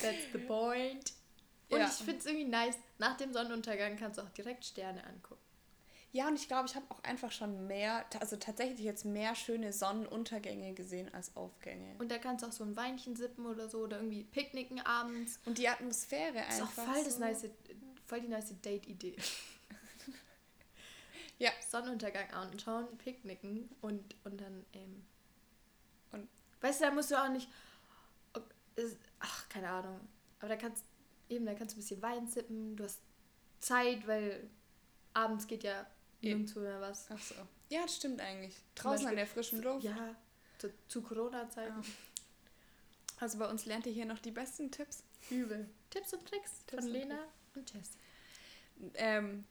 That's 0.02 0.32
the 0.34 0.40
point. 0.40 1.14
Und 1.70 1.80
ja. 1.80 1.88
ich 1.88 1.94
finde 1.94 2.18
es 2.18 2.26
irgendwie 2.26 2.46
nice, 2.46 2.78
nach 2.98 3.18
dem 3.18 3.34
Sonnenuntergang 3.34 3.98
kannst 3.98 4.18
du 4.18 4.24
auch 4.24 4.30
direkt 4.30 4.66
Sterne 4.66 5.06
angucken. 5.06 5.42
Ja, 6.14 6.28
und 6.28 6.36
ich 6.36 6.48
glaube, 6.48 6.68
ich 6.68 6.76
habe 6.76 6.86
auch 6.90 7.04
einfach 7.04 7.32
schon 7.32 7.68
mehr, 7.68 8.06
also 8.20 8.38
tatsächlich 8.38 8.80
jetzt 8.80 9.04
mehr 9.04 9.36
schöne 9.36 9.74
Sonnenuntergänge 9.74 10.74
gesehen 10.74 11.14
als 11.14 11.36
Aufgänge. 11.36 11.96
Und 12.00 12.10
da 12.10 12.18
kannst 12.18 12.44
du 12.44 12.48
auch 12.48 12.54
so 12.54 12.64
ein 12.64 12.76
Weinchen 12.78 13.16
sippen 13.16 13.46
oder 13.46 13.70
so 13.70 13.80
oder 13.80 13.98
irgendwie 13.98 14.24
picknicken 14.24 14.80
abends. 14.80 15.40
Und 15.46 15.58
die 15.58 15.68
Atmosphäre 15.68 16.40
einfach. 16.40 16.54
Ist 16.54 16.62
auch 16.62 16.86
voll, 16.86 17.04
das 17.04 17.20
nice, 17.20 17.46
voll 18.06 18.22
die 18.22 18.30
nice 18.30 18.54
Date-Idee. 18.62 19.18
ja. 21.40 21.52
Sonnenuntergang 21.70 22.32
anschauen, 22.32 22.88
picknicken 22.98 23.70
und, 23.82 24.16
und 24.24 24.40
dann 24.40 24.66
ähm, 24.74 25.06
Weißt 26.62 26.82
du, 26.82 26.86
da 26.86 26.92
musst 26.92 27.12
du 27.12 27.16
auch 27.22 27.30
nicht. 27.30 27.50
Ach, 29.20 29.50
keine 29.50 29.70
Ahnung. 29.70 30.00
Aber 30.40 30.50
da 30.50 30.56
kannst 30.56 30.84
eben, 31.30 31.46
da 31.46 31.54
kannst 31.54 31.76
du 31.76 31.80
ein 31.80 31.82
bisschen 31.82 32.02
Wein 32.02 32.28
sippen, 32.28 32.76
du 32.76 32.84
hast 32.84 33.00
Zeit, 33.60 34.08
weil 34.08 34.50
abends 35.14 35.48
geht 35.48 35.64
ja 35.64 35.86
nirgendwo 36.22 36.60
mehr 36.60 36.82
was. 36.82 37.08
Ach 37.10 37.20
so. 37.20 37.36
Ja, 37.70 37.84
das 37.84 37.96
stimmt 37.96 38.22
eigentlich. 38.22 38.56
Draußen 38.76 39.08
an 39.08 39.16
der 39.16 39.28
frischen 39.28 39.62
Luft. 39.62 39.84
Ja, 39.84 40.16
zu, 40.58 40.72
zu 40.88 41.02
Corona-Zeiten. 41.02 41.82
Ja. 41.82 41.90
Also 43.20 43.40
bei 43.40 43.50
uns 43.50 43.66
lernt 43.66 43.86
ihr 43.88 43.92
hier 43.92 44.06
noch 44.06 44.20
die 44.20 44.32
besten 44.32 44.72
Tipps. 44.72 45.04
Übel. 45.30 45.68
Tipps 45.90 46.14
und 46.14 46.26
Tricks 46.28 46.64
Tipps 46.68 46.84
von 46.84 46.94
und 46.94 47.00
Lena 47.00 47.16
Tricks. 47.16 47.32
und 47.56 47.74
Jess. 47.74 47.92
Ähm, 48.94 49.46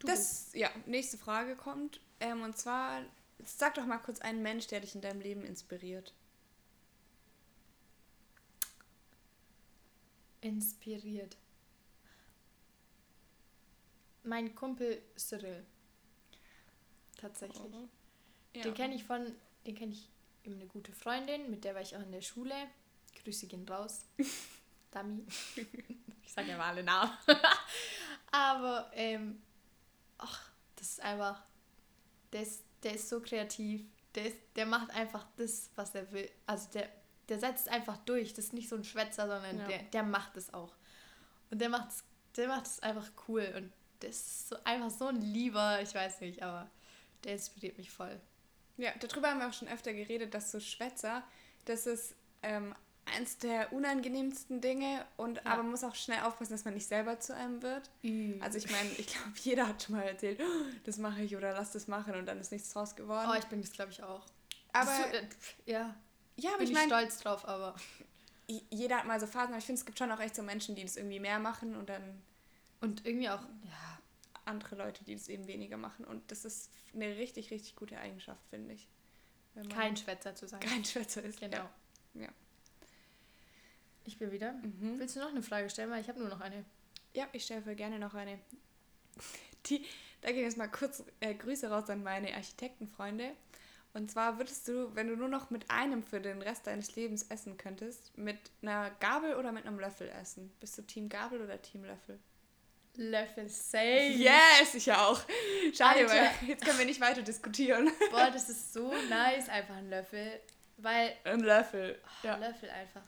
das, 0.00 0.50
ja, 0.52 0.70
nächste 0.86 1.16
Frage 1.16 1.56
kommt. 1.56 2.00
Ähm, 2.20 2.42
und 2.42 2.56
zwar, 2.58 3.02
sag 3.44 3.74
doch 3.74 3.86
mal 3.86 3.98
kurz 3.98 4.20
einen 4.20 4.42
Mensch, 4.42 4.66
der 4.66 4.80
dich 4.80 4.94
in 4.94 5.00
deinem 5.00 5.20
Leben 5.20 5.44
inspiriert. 5.44 6.12
Inspiriert. 10.44 11.38
Mein 14.24 14.54
Kumpel 14.54 15.00
Cyril. 15.16 15.64
Tatsächlich. 17.16 17.62
Oh. 17.72 17.88
Ja. 18.52 18.62
Den 18.62 18.74
kenne 18.74 18.94
ich 18.94 19.04
von, 19.04 19.34
den 19.66 19.74
kenne 19.74 19.92
ich 19.92 20.06
eben 20.44 20.56
eine 20.56 20.66
gute 20.66 20.92
Freundin, 20.92 21.50
mit 21.50 21.64
der 21.64 21.74
war 21.74 21.80
ich 21.80 21.96
auch 21.96 22.02
in 22.02 22.12
der 22.12 22.20
Schule. 22.20 22.54
Grüße 23.22 23.46
gehen 23.46 23.66
raus. 23.66 24.04
Dami. 24.90 25.24
ich 26.22 26.32
sage 26.32 26.50
ja 26.50 26.58
mal 26.58 26.68
alle 26.68 26.82
Namen. 26.82 27.16
Aber, 28.30 28.90
ähm, 28.92 29.40
ach, 30.18 30.50
das 30.76 30.90
ist 30.90 31.00
einfach, 31.00 31.42
der 32.34 32.42
ist, 32.42 32.64
der 32.82 32.96
ist 32.96 33.08
so 33.08 33.22
kreativ. 33.22 33.86
Der, 34.14 34.26
ist, 34.26 34.36
der 34.56 34.66
macht 34.66 34.90
einfach 34.90 35.26
das, 35.38 35.70
was 35.74 35.94
er 35.94 36.12
will. 36.12 36.30
Also 36.44 36.68
der, 36.72 36.90
der 37.28 37.38
setzt 37.38 37.68
einfach 37.68 37.96
durch. 37.98 38.34
Das 38.34 38.46
ist 38.46 38.52
nicht 38.52 38.68
so 38.68 38.76
ein 38.76 38.84
Schwätzer, 38.84 39.26
sondern 39.26 39.58
ja. 39.58 39.66
der, 39.66 39.82
der 39.84 40.02
macht 40.02 40.36
es 40.36 40.52
auch. 40.52 40.72
Und 41.50 41.60
der 41.60 41.68
macht 41.68 41.90
es 41.90 42.04
der 42.36 42.48
macht 42.48 42.66
es 42.66 42.80
einfach 42.80 43.10
cool. 43.28 43.52
Und 43.56 43.72
das 44.00 44.10
ist 44.10 44.48
so, 44.48 44.56
einfach 44.64 44.90
so 44.90 45.06
ein 45.06 45.20
Lieber, 45.20 45.80
ich 45.82 45.94
weiß 45.94 46.20
nicht, 46.20 46.42
aber 46.42 46.68
der 47.24 47.34
inspiriert 47.34 47.78
mich 47.78 47.90
voll. 47.90 48.20
Ja, 48.76 48.90
darüber 49.00 49.30
haben 49.30 49.40
wir 49.40 49.48
auch 49.48 49.52
schon 49.52 49.68
öfter 49.68 49.92
geredet, 49.92 50.34
dass 50.34 50.50
so 50.50 50.58
Schwätzer, 50.58 51.22
das 51.64 51.86
ist 51.86 52.16
ähm, 52.42 52.74
eins 53.16 53.38
der 53.38 53.72
unangenehmsten 53.72 54.60
Dinge 54.60 55.04
und 55.16 55.36
ja. 55.36 55.42
aber 55.44 55.62
man 55.62 55.72
muss 55.72 55.84
auch 55.84 55.94
schnell 55.94 56.20
aufpassen, 56.20 56.52
dass 56.52 56.64
man 56.64 56.74
nicht 56.74 56.88
selber 56.88 57.20
zu 57.20 57.34
einem 57.34 57.62
wird. 57.62 57.88
Mhm. 58.02 58.40
Also 58.42 58.58
ich 58.58 58.68
meine, 58.70 58.90
ich 58.98 59.06
glaube, 59.06 59.30
jeder 59.42 59.68
hat 59.68 59.82
schon 59.82 59.96
mal 59.96 60.02
erzählt, 60.02 60.40
oh, 60.40 60.64
das 60.84 60.98
mache 60.98 61.22
ich 61.22 61.36
oder 61.36 61.52
lass 61.52 61.72
das 61.72 61.86
machen 61.86 62.14
und 62.16 62.26
dann 62.26 62.40
ist 62.40 62.50
nichts 62.50 62.72
draus 62.72 62.96
geworden. 62.96 63.28
Oh, 63.32 63.38
ich 63.38 63.46
bin 63.46 63.60
das 63.60 63.72
glaube 63.72 63.92
ich 63.92 64.02
auch. 64.02 64.26
Aber 64.72 64.90
das, 64.90 65.12
äh, 65.12 65.26
ja, 65.66 65.94
ja, 66.36 66.50
aber 66.50 66.58
bin 66.58 66.68
ich 66.68 66.74
mein, 66.74 66.88
stolz 66.88 67.18
drauf, 67.18 67.46
aber 67.46 67.74
jeder 68.46 68.98
hat 68.98 69.06
mal 69.06 69.20
so 69.20 69.26
Phasen, 69.26 69.50
aber 69.50 69.58
ich 69.58 69.64
finde, 69.64 69.80
es 69.80 69.86
gibt 69.86 69.98
schon 69.98 70.12
auch 70.12 70.20
echt 70.20 70.34
so 70.34 70.42
Menschen, 70.42 70.74
die 70.74 70.82
das 70.82 70.96
irgendwie 70.96 71.20
mehr 71.20 71.38
machen 71.38 71.76
und 71.76 71.88
dann 71.88 72.22
und 72.80 73.06
irgendwie 73.06 73.30
auch 73.30 73.40
ja 73.40 73.94
andere 74.46 74.76
Leute, 74.76 75.04
die 75.04 75.14
das 75.14 75.28
eben 75.28 75.46
weniger 75.46 75.76
machen. 75.76 76.04
Und 76.04 76.30
das 76.30 76.44
ist 76.44 76.70
eine 76.92 77.16
richtig, 77.16 77.50
richtig 77.50 77.76
gute 77.76 77.98
Eigenschaft, 77.98 78.40
finde 78.50 78.74
ich. 78.74 78.88
kein 79.70 79.96
Schwätzer 79.96 80.34
zu 80.34 80.46
sein. 80.46 80.60
Kein 80.60 80.84
Schwätzer 80.84 81.22
ist. 81.22 81.40
Genau. 81.40 81.68
Ja. 82.14 82.22
ja. 82.22 82.28
Ich 84.04 84.18
bin 84.18 84.30
wieder. 84.32 84.52
Mhm. 84.52 84.98
Willst 84.98 85.16
du 85.16 85.20
noch 85.20 85.30
eine 85.30 85.42
Frage 85.42 85.70
stellen? 85.70 85.90
Weil 85.90 86.00
ich 86.00 86.08
habe 86.08 86.20
nur 86.20 86.28
noch 86.28 86.40
eine. 86.40 86.64
Ja, 87.14 87.28
ich 87.32 87.44
stelle 87.44 87.74
gerne 87.74 87.98
noch 87.98 88.14
eine. 88.14 88.38
Die, 89.66 89.84
da 90.20 90.32
gehen 90.32 90.42
jetzt 90.42 90.58
mal 90.58 90.68
kurz 90.68 91.02
äh, 91.20 91.34
Grüße 91.34 91.70
raus 91.70 91.88
an 91.88 92.02
meine 92.02 92.34
Architektenfreunde. 92.34 93.34
Und 93.94 94.10
zwar 94.10 94.38
würdest 94.38 94.66
du, 94.66 94.94
wenn 94.96 95.06
du 95.06 95.16
nur 95.16 95.28
noch 95.28 95.50
mit 95.50 95.70
einem 95.70 96.02
für 96.02 96.20
den 96.20 96.42
Rest 96.42 96.66
deines 96.66 96.96
Lebens 96.96 97.22
essen 97.30 97.56
könntest, 97.56 98.16
mit 98.18 98.38
einer 98.60 98.90
Gabel 98.98 99.36
oder 99.36 99.52
mit 99.52 99.66
einem 99.66 99.78
Löffel 99.78 100.08
essen? 100.20 100.52
Bist 100.58 100.76
du 100.76 100.82
Team 100.82 101.08
Gabel 101.08 101.40
oder 101.40 101.62
Team 101.62 101.84
Löffel? 101.84 102.18
Löffel 102.96 103.48
safe. 103.48 104.12
Yes, 104.16 104.74
ich 104.74 104.92
auch. 104.92 105.20
Schade, 105.72 106.00
Alter. 106.00 106.12
weil 106.12 106.48
jetzt 106.48 106.64
können 106.64 106.78
wir 106.78 106.86
nicht 106.86 107.00
weiter 107.00 107.22
diskutieren. 107.22 107.90
Boah, 108.10 108.30
das 108.32 108.48
ist 108.48 108.72
so 108.72 108.92
nice, 109.08 109.48
einfach 109.48 109.76
ein 109.76 109.88
Löffel. 109.88 110.40
Weil. 110.76 111.12
Ein 111.22 111.40
Löffel. 111.40 111.98
Oh, 112.02 112.26
ja. 112.26 112.36
Löffel 112.36 112.70
einfach. 112.70 113.02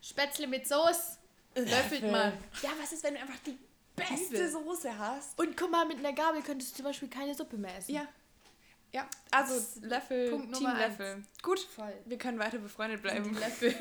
Spätzle 0.00 0.46
mit 0.46 0.68
Soße. 0.68 1.18
Löffelt 1.56 2.02
man. 2.02 2.32
Ja, 2.62 2.70
was 2.80 2.92
ist, 2.92 3.02
wenn 3.02 3.14
du 3.14 3.20
einfach 3.20 3.38
die 3.44 3.58
beste 3.96 4.48
Soße 4.50 4.96
hast? 4.96 5.38
Und 5.38 5.56
guck 5.56 5.70
mal, 5.70 5.84
mit 5.84 5.98
einer 5.98 6.12
Gabel 6.12 6.42
könntest 6.42 6.72
du 6.72 6.76
zum 6.76 6.84
Beispiel 6.86 7.08
keine 7.08 7.34
Suppe 7.34 7.56
mehr 7.56 7.76
essen. 7.76 7.94
Ja. 7.94 8.06
Ja, 8.92 9.08
also 9.30 9.80
Löffel, 9.80 10.30
Punkt 10.30 10.54
Team 10.54 10.70
Löffel. 10.70 11.14
Eins. 11.14 11.28
Gut, 11.42 11.60
voll. 11.60 11.94
Wir 12.04 12.18
können 12.18 12.38
weiter 12.38 12.58
befreundet 12.58 13.02
bleiben. 13.02 13.24
Team 13.32 13.38
Löffel. 13.38 13.74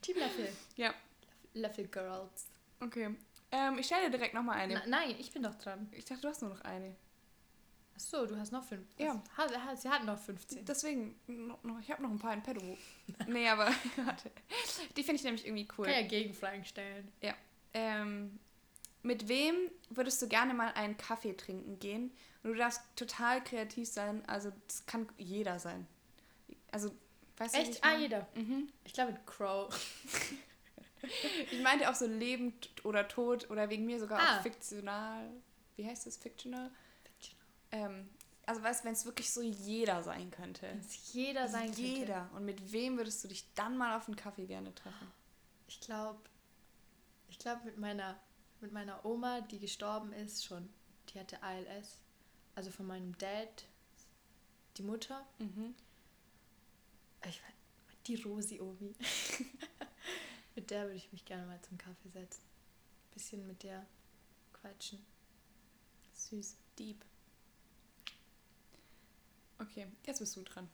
Team 0.00 0.16
Löffel. 0.16 0.48
Ja. 0.76 0.94
Löffel 1.54 1.86
Girls. 1.88 2.46
Okay. 2.80 3.14
Ähm, 3.50 3.78
ich 3.78 3.86
stelle 3.86 4.06
dir 4.06 4.16
direkt 4.16 4.34
nochmal 4.34 4.58
eine. 4.58 4.74
Na, 4.74 4.86
nein, 4.86 5.14
ich 5.18 5.30
bin 5.30 5.42
doch 5.42 5.54
dran. 5.56 5.88
Ich 5.92 6.06
dachte, 6.06 6.22
du 6.22 6.28
hast 6.28 6.40
nur 6.40 6.50
noch 6.50 6.62
eine. 6.62 6.96
Ach 7.94 8.00
so, 8.00 8.26
du 8.26 8.36
hast 8.38 8.50
noch 8.50 8.64
fünf. 8.64 8.86
Ja. 8.96 9.22
sie 9.76 9.88
hatten 9.90 10.06
noch 10.06 10.18
15. 10.18 10.64
Deswegen, 10.64 11.14
noch, 11.62 11.78
ich 11.80 11.90
habe 11.90 12.02
noch 12.02 12.10
ein 12.10 12.18
paar 12.18 12.32
in 12.32 12.42
Pedo. 12.42 12.78
nee, 13.26 13.46
aber 13.48 13.66
warte. 13.96 14.30
Die 14.96 15.02
finde 15.02 15.16
ich 15.16 15.24
nämlich 15.24 15.46
irgendwie 15.46 15.68
cool. 15.76 15.84
Kann 15.84 15.94
ja 15.94 16.02
Gegenfragen 16.06 16.64
stellen. 16.64 17.12
Ja. 17.20 17.34
Ähm, 17.74 18.38
mit 19.02 19.28
wem 19.28 19.54
würdest 19.90 20.20
du 20.22 20.28
gerne 20.28 20.54
mal 20.54 20.72
einen 20.74 20.96
Kaffee 20.96 21.34
trinken 21.34 21.78
gehen? 21.78 22.12
Und 22.42 22.50
du 22.52 22.56
darfst 22.56 22.82
total 22.96 23.42
kreativ 23.42 23.88
sein. 23.88 24.22
Also, 24.28 24.52
das 24.68 24.86
kann 24.86 25.08
jeder 25.16 25.58
sein. 25.58 25.86
Also, 26.70 26.90
weißt 27.36 27.54
du 27.54 27.58
Echt? 27.60 27.84
Ah, 27.84 27.96
jeder. 27.96 28.26
Mhm. 28.34 28.68
Ich 28.84 28.92
glaube 28.92 29.12
mit 29.12 29.26
Crow. 29.26 29.68
ich 31.50 31.62
meinte 31.62 31.90
auch 31.90 31.94
so 31.94 32.06
lebend 32.06 32.70
oder 32.84 33.08
tot 33.08 33.50
oder 33.50 33.70
wegen 33.70 33.86
mir 33.86 33.98
sogar 33.98 34.20
ah. 34.20 34.38
auch 34.38 34.42
fiktional. 34.42 35.30
Wie 35.76 35.86
heißt 35.86 36.06
das? 36.06 36.16
Fictional? 36.16 36.70
Fictional. 37.04 37.46
Ähm, 37.72 38.08
also 38.46 38.62
weißt 38.62 38.82
du, 38.82 38.86
wenn 38.86 38.92
es 38.94 39.04
wirklich 39.04 39.32
so 39.32 39.40
jeder 39.40 40.02
sein 40.02 40.30
könnte. 40.30 40.66
Wenn 40.66 40.80
es 40.80 41.12
jeder 41.12 41.48
sein 41.48 41.72
jeder. 41.72 41.74
könnte. 41.74 42.00
Jeder. 42.00 42.30
Und 42.34 42.44
mit 42.44 42.72
wem 42.72 42.96
würdest 42.96 43.22
du 43.24 43.28
dich 43.28 43.52
dann 43.54 43.76
mal 43.76 43.96
auf 43.96 44.08
einen 44.08 44.16
Kaffee 44.16 44.46
gerne 44.46 44.74
treffen? 44.74 45.12
Ich 45.68 45.80
glaube, 45.80 46.20
ich 47.28 47.38
glaube 47.38 47.64
mit 47.64 47.78
meiner, 47.78 48.18
mit 48.62 48.72
meiner 48.72 49.04
Oma, 49.04 49.40
die 49.40 49.58
gestorben 49.58 50.12
ist 50.12 50.44
schon. 50.44 50.68
Die 51.08 51.18
hatte 51.18 51.42
ALS. 51.42 51.98
Also 52.54 52.70
von 52.70 52.86
meinem 52.86 53.16
Dad, 53.18 53.66
die 54.76 54.82
Mutter. 54.82 55.26
Mhm. 55.38 55.74
Ich, 57.26 57.40
die 58.06 58.16
Rosi-Omi. 58.16 58.94
Mit 60.54 60.70
der 60.70 60.84
würde 60.84 60.96
ich 60.96 61.10
mich 61.12 61.24
gerne 61.24 61.46
mal 61.46 61.60
zum 61.62 61.78
Kaffee 61.78 62.10
setzen. 62.10 62.42
Bisschen 63.12 63.46
mit 63.46 63.62
der 63.62 63.86
quatschen. 64.52 65.04
Süß. 66.12 66.56
Deep. 66.78 67.04
Okay, 69.58 69.86
jetzt 70.06 70.18
bist 70.18 70.36
du 70.36 70.42
dran. 70.42 70.68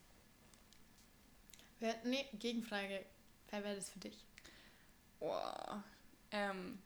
Wer, 1.81 1.97
nee, 2.05 2.27
Gegenfrage. 2.35 3.05
Wer 3.51 3.65
wäre 3.65 3.77
das 3.77 3.91
für 3.91 3.99
dich? 3.99 4.25
Boah. 5.21 5.85
Ähm. 6.31 6.79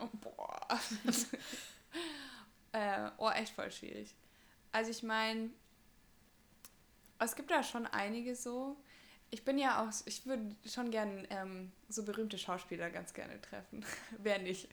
Oh, 0.00 0.08
boah. 0.12 0.80
äh, 2.72 3.10
oh, 3.18 3.30
echt 3.30 3.52
voll 3.52 3.70
schwierig. 3.70 4.14
Also 4.72 4.90
ich 4.90 5.02
meine, 5.02 5.50
es 7.18 7.34
gibt 7.34 7.50
da 7.50 7.62
schon 7.62 7.86
einige 7.86 8.34
so. 8.36 8.76
Ich 9.30 9.44
bin 9.44 9.58
ja 9.58 9.82
auch, 9.82 9.92
ich 10.06 10.24
würde 10.24 10.56
schon 10.66 10.90
gern 10.90 11.26
ähm, 11.30 11.72
so 11.88 12.04
berühmte 12.04 12.38
Schauspieler 12.38 12.90
ganz 12.90 13.12
gerne 13.12 13.40
treffen. 13.40 13.84
Wer 14.18 14.38
nicht. 14.38 14.68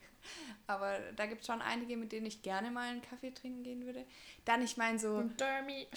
Aber 0.67 0.97
da 1.15 1.25
gibt 1.25 1.41
es 1.41 1.47
schon 1.47 1.61
einige, 1.61 1.97
mit 1.97 2.11
denen 2.11 2.25
ich 2.25 2.41
gerne 2.41 2.71
mal 2.71 2.89
einen 2.89 3.01
Kaffee 3.01 3.31
trinken 3.31 3.63
gehen 3.63 3.85
würde. 3.85 4.05
Dann, 4.45 4.61
ich 4.61 4.77
meine 4.77 4.97
so. 4.97 5.23
Dermy. 5.23 5.87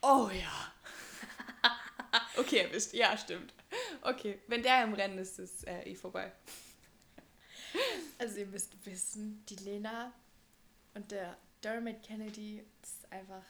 Oh 0.00 0.30
ja. 0.32 0.72
okay, 2.36 2.58
erwischt. 2.58 2.94
Ja, 2.94 3.16
stimmt. 3.16 3.52
Okay, 4.02 4.40
wenn 4.46 4.62
der 4.62 4.84
im 4.84 4.94
Rennen 4.94 5.18
ist, 5.18 5.38
ist 5.38 5.66
äh, 5.66 5.82
eh 5.82 5.94
vorbei. 5.94 6.32
Also 8.18 8.38
ihr 8.38 8.46
müsst 8.46 8.72
wissen, 8.86 9.44
die 9.46 9.56
Lena 9.56 10.12
und 10.94 11.10
der 11.10 11.36
Dermot 11.62 12.02
Kennedy 12.02 12.64
ist 12.82 13.10
einfach. 13.10 13.44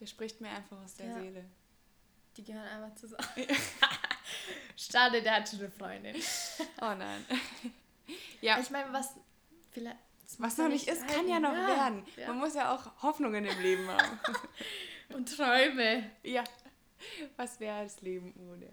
Der 0.00 0.06
spricht 0.06 0.40
mir 0.40 0.50
einfach 0.50 0.80
aus 0.80 0.94
der 0.94 1.06
ja. 1.06 1.20
Seele. 1.20 1.44
Die 2.36 2.44
gehören 2.44 2.66
einfach 2.66 2.94
zusammen. 2.94 3.24
Schade, 4.76 5.22
der 5.22 5.36
hat 5.36 5.48
schon 5.48 5.58
eine 5.58 5.70
Freundin. 5.70 6.16
Oh 6.80 6.94
nein. 6.94 7.24
ja. 8.40 8.60
Ich 8.60 8.70
meine, 8.70 8.92
was 8.92 9.14
vielleicht. 9.72 9.96
Was 10.38 10.58
noch 10.58 10.68
nicht 10.68 10.86
ist, 10.86 11.08
kann 11.08 11.26
ja 11.26 11.40
noch 11.40 11.52
ja. 11.52 11.66
werden. 11.66 12.06
Ja. 12.16 12.28
Man 12.28 12.38
muss 12.38 12.54
ja 12.54 12.74
auch 12.74 13.02
Hoffnungen 13.02 13.44
im 13.44 13.60
Leben 13.60 13.88
haben. 13.88 14.20
Und 15.14 15.34
Träume. 15.34 16.10
Ja. 16.22 16.44
Was 17.36 17.58
wäre 17.60 17.84
das 17.84 18.00
Leben 18.02 18.34
ohne? 18.36 18.68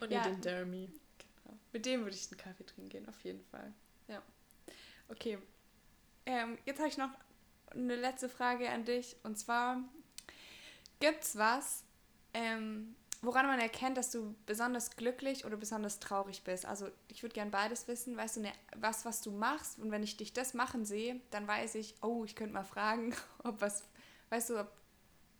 Und 0.00 0.10
ja. 0.12 0.22
den 0.22 0.40
Dermy. 0.42 0.90
Genau. 1.18 1.58
Mit 1.72 1.86
dem 1.86 2.02
würde 2.02 2.14
ich 2.16 2.30
einen 2.30 2.38
Kaffee 2.38 2.64
trinken 2.64 2.90
gehen, 2.90 3.08
auf 3.08 3.18
jeden 3.24 3.42
Fall. 3.46 3.72
Ja. 4.08 4.22
Okay. 5.10 5.38
Ähm, 6.26 6.58
jetzt 6.64 6.78
habe 6.78 6.88
ich 6.88 6.98
noch 6.98 7.10
eine 7.72 7.96
letzte 7.96 8.28
Frage 8.28 8.70
an 8.70 8.84
dich. 8.84 9.16
Und 9.22 9.38
zwar, 9.38 9.82
gibt 11.00 11.24
es 11.24 11.36
was, 11.36 11.82
ähm, 12.34 12.94
woran 13.22 13.46
man 13.46 13.58
erkennt, 13.58 13.96
dass 13.96 14.10
du 14.10 14.34
besonders 14.46 14.96
glücklich 14.96 15.44
oder 15.44 15.56
besonders 15.56 15.98
traurig 15.98 16.42
bist. 16.44 16.64
Also 16.66 16.88
ich 17.08 17.22
würde 17.22 17.34
gern 17.34 17.50
beides 17.50 17.88
wissen. 17.88 18.16
Weißt 18.16 18.36
du, 18.36 18.40
ne, 18.40 18.52
was, 18.76 19.04
was 19.04 19.20
du 19.20 19.30
machst 19.30 19.78
und 19.78 19.90
wenn 19.90 20.02
ich 20.02 20.16
dich 20.16 20.32
das 20.32 20.54
machen 20.54 20.84
sehe, 20.84 21.20
dann 21.30 21.46
weiß 21.46 21.74
ich, 21.74 21.94
oh, 22.02 22.24
ich 22.24 22.36
könnte 22.36 22.54
mal 22.54 22.64
fragen, 22.64 23.14
ob 23.44 23.60
was, 23.60 23.84
weißt 24.30 24.50
du, 24.50 24.60
ob 24.60 24.70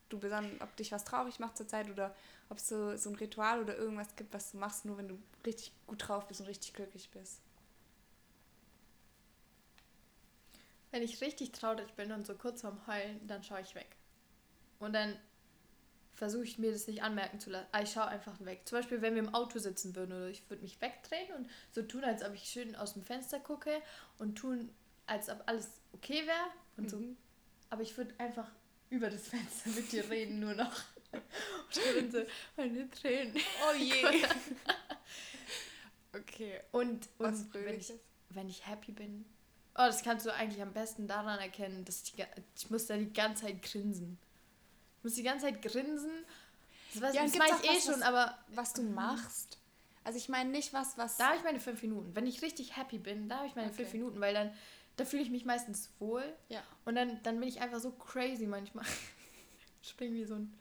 du 0.08 0.18
besonders, 0.18 0.60
ob 0.60 0.76
dich 0.76 0.90
was 0.92 1.04
traurig 1.04 1.38
macht 1.38 1.56
zurzeit 1.56 1.88
oder 1.88 2.14
ob 2.48 2.58
es 2.58 2.68
so, 2.68 2.96
so 2.96 3.10
ein 3.10 3.16
Ritual 3.16 3.60
oder 3.62 3.76
irgendwas 3.76 4.16
gibt, 4.16 4.34
was 4.34 4.50
du 4.50 4.58
machst, 4.58 4.84
nur 4.84 4.98
wenn 4.98 5.08
du 5.08 5.18
richtig 5.46 5.72
gut 5.86 6.08
drauf 6.08 6.26
bist 6.26 6.40
und 6.40 6.48
richtig 6.48 6.74
glücklich 6.74 7.10
bist. 7.10 7.40
Wenn 10.90 11.02
ich 11.02 11.20
richtig 11.20 11.52
traurig 11.52 11.94
bin 11.94 12.12
und 12.12 12.26
so 12.26 12.35
kurz 12.35 12.62
vorm 12.62 12.87
Heulen, 12.87 13.26
dann 13.26 13.42
schaue 13.42 13.61
ich 13.61 13.75
weg. 13.75 13.97
Und 14.78 14.92
dann 14.92 15.16
versuche 16.14 16.44
ich 16.44 16.59
mir 16.59 16.73
das 16.73 16.87
nicht 16.87 17.02
anmerken 17.02 17.40
zu 17.40 17.50
lassen. 17.50 17.68
Ah, 17.73 17.82
ich 17.82 17.92
schaue 17.92 18.06
einfach 18.06 18.38
weg. 18.44 18.62
Zum 18.66 18.78
Beispiel, 18.78 19.00
wenn 19.00 19.14
wir 19.14 19.23
im 19.23 19.35
Auto 19.35 19.59
sitzen 19.59 19.94
würden 19.97 20.12
oder 20.12 20.28
ich 20.28 20.49
würde 20.50 20.62
mich 20.62 20.80
wegdrehen 20.80 21.32
und 21.37 21.49
so 21.70 21.82
tun, 21.82 22.04
als 22.04 22.25
ob 22.25 22.35
ich 22.35 22.44
schön 22.44 22.76
aus 22.76 22.94
dem 22.94 23.02
Fenster 23.02 23.40
gucke 23.40 23.82
und 24.18 24.37
tun, 24.37 24.70
als 25.06 25.28
ob 25.28 25.42
alles 25.47 25.68
okay 25.92 26.26
wäre 26.26 26.50
und 26.76 26.85
mhm. 26.85 26.88
so. 26.88 27.02
Aber 27.70 27.82
ich 27.82 27.97
würde 27.97 28.12
einfach 28.18 28.50
über 28.90 29.09
das 29.09 29.28
Fenster 29.28 29.70
mit 29.70 29.92
dir 29.92 30.09
reden, 30.11 30.40
nur 30.40 30.54
noch. 30.54 30.73
Und 31.99 32.12
so, 32.12 32.23
meine 32.56 32.88
Tränen. 32.90 33.37
Oh 33.37 33.76
je. 33.76 34.04
okay. 36.16 36.61
Und, 36.70 37.09
und 37.18 37.54
wenn, 37.54 37.78
ich, 37.78 37.92
wenn 38.28 38.49
ich 38.49 38.66
happy 38.66 38.92
bin, 38.92 39.25
oh, 39.80 39.87
das 39.87 40.02
kannst 40.02 40.26
du 40.26 40.34
eigentlich 40.34 40.62
am 40.62 40.72
besten 40.72 41.06
daran 41.06 41.38
erkennen, 41.38 41.84
dass 41.84 42.02
ich, 42.02 42.14
ich 42.56 42.70
muss 42.70 42.87
da 42.87 42.96
die 42.96 43.12
ganze 43.12 43.44
Zeit 43.44 43.62
grinsen. 43.62 44.18
Ich 44.99 45.04
muss 45.04 45.14
die 45.14 45.22
ganze 45.22 45.46
Zeit 45.46 45.62
grinsen. 45.62 46.10
Das, 46.92 47.02
was, 47.02 47.14
ja, 47.14 47.22
das 47.22 47.37
mache 47.37 47.50
ich 47.62 47.70
eh 47.70 47.76
was, 47.76 47.84
schon, 47.84 48.02
aber... 48.02 48.38
Was 48.49 48.72
du 48.72 48.82
machst. 48.82 49.58
Also 50.04 50.18
ich 50.18 50.28
meine 50.28 50.50
nicht 50.50 50.72
was, 50.72 50.99
was... 50.99 51.16
Da 51.16 51.28
habe 51.28 51.37
ich 51.37 51.44
meine 51.44 51.60
fünf 51.60 51.82
Minuten. 51.82 52.14
Wenn 52.14 52.26
ich 52.26 52.42
richtig 52.42 52.76
happy 52.76 52.99
bin, 52.99 53.28
da 53.28 53.38
habe 53.38 53.46
ich 53.46 53.54
meine 53.54 53.68
okay. 53.68 53.82
fünf 53.82 53.92
Minuten, 53.92 54.20
weil 54.20 54.34
dann 54.34 54.52
da 54.96 55.06
fühle 55.06 55.22
ich 55.22 55.30
mich 55.30 55.46
meistens 55.46 55.90
wohl. 55.99 56.25
Ja. 56.49 56.62
Und 56.84 56.94
dann, 56.94 57.22
dann 57.22 57.40
bin 57.40 57.49
ich 57.49 57.62
einfach 57.62 57.80
so 57.80 57.90
crazy 57.92 58.46
manchmal. 58.46 58.84
Spring 59.82 60.12
wie 60.12 60.25
so 60.25 60.34
ein 60.34 60.52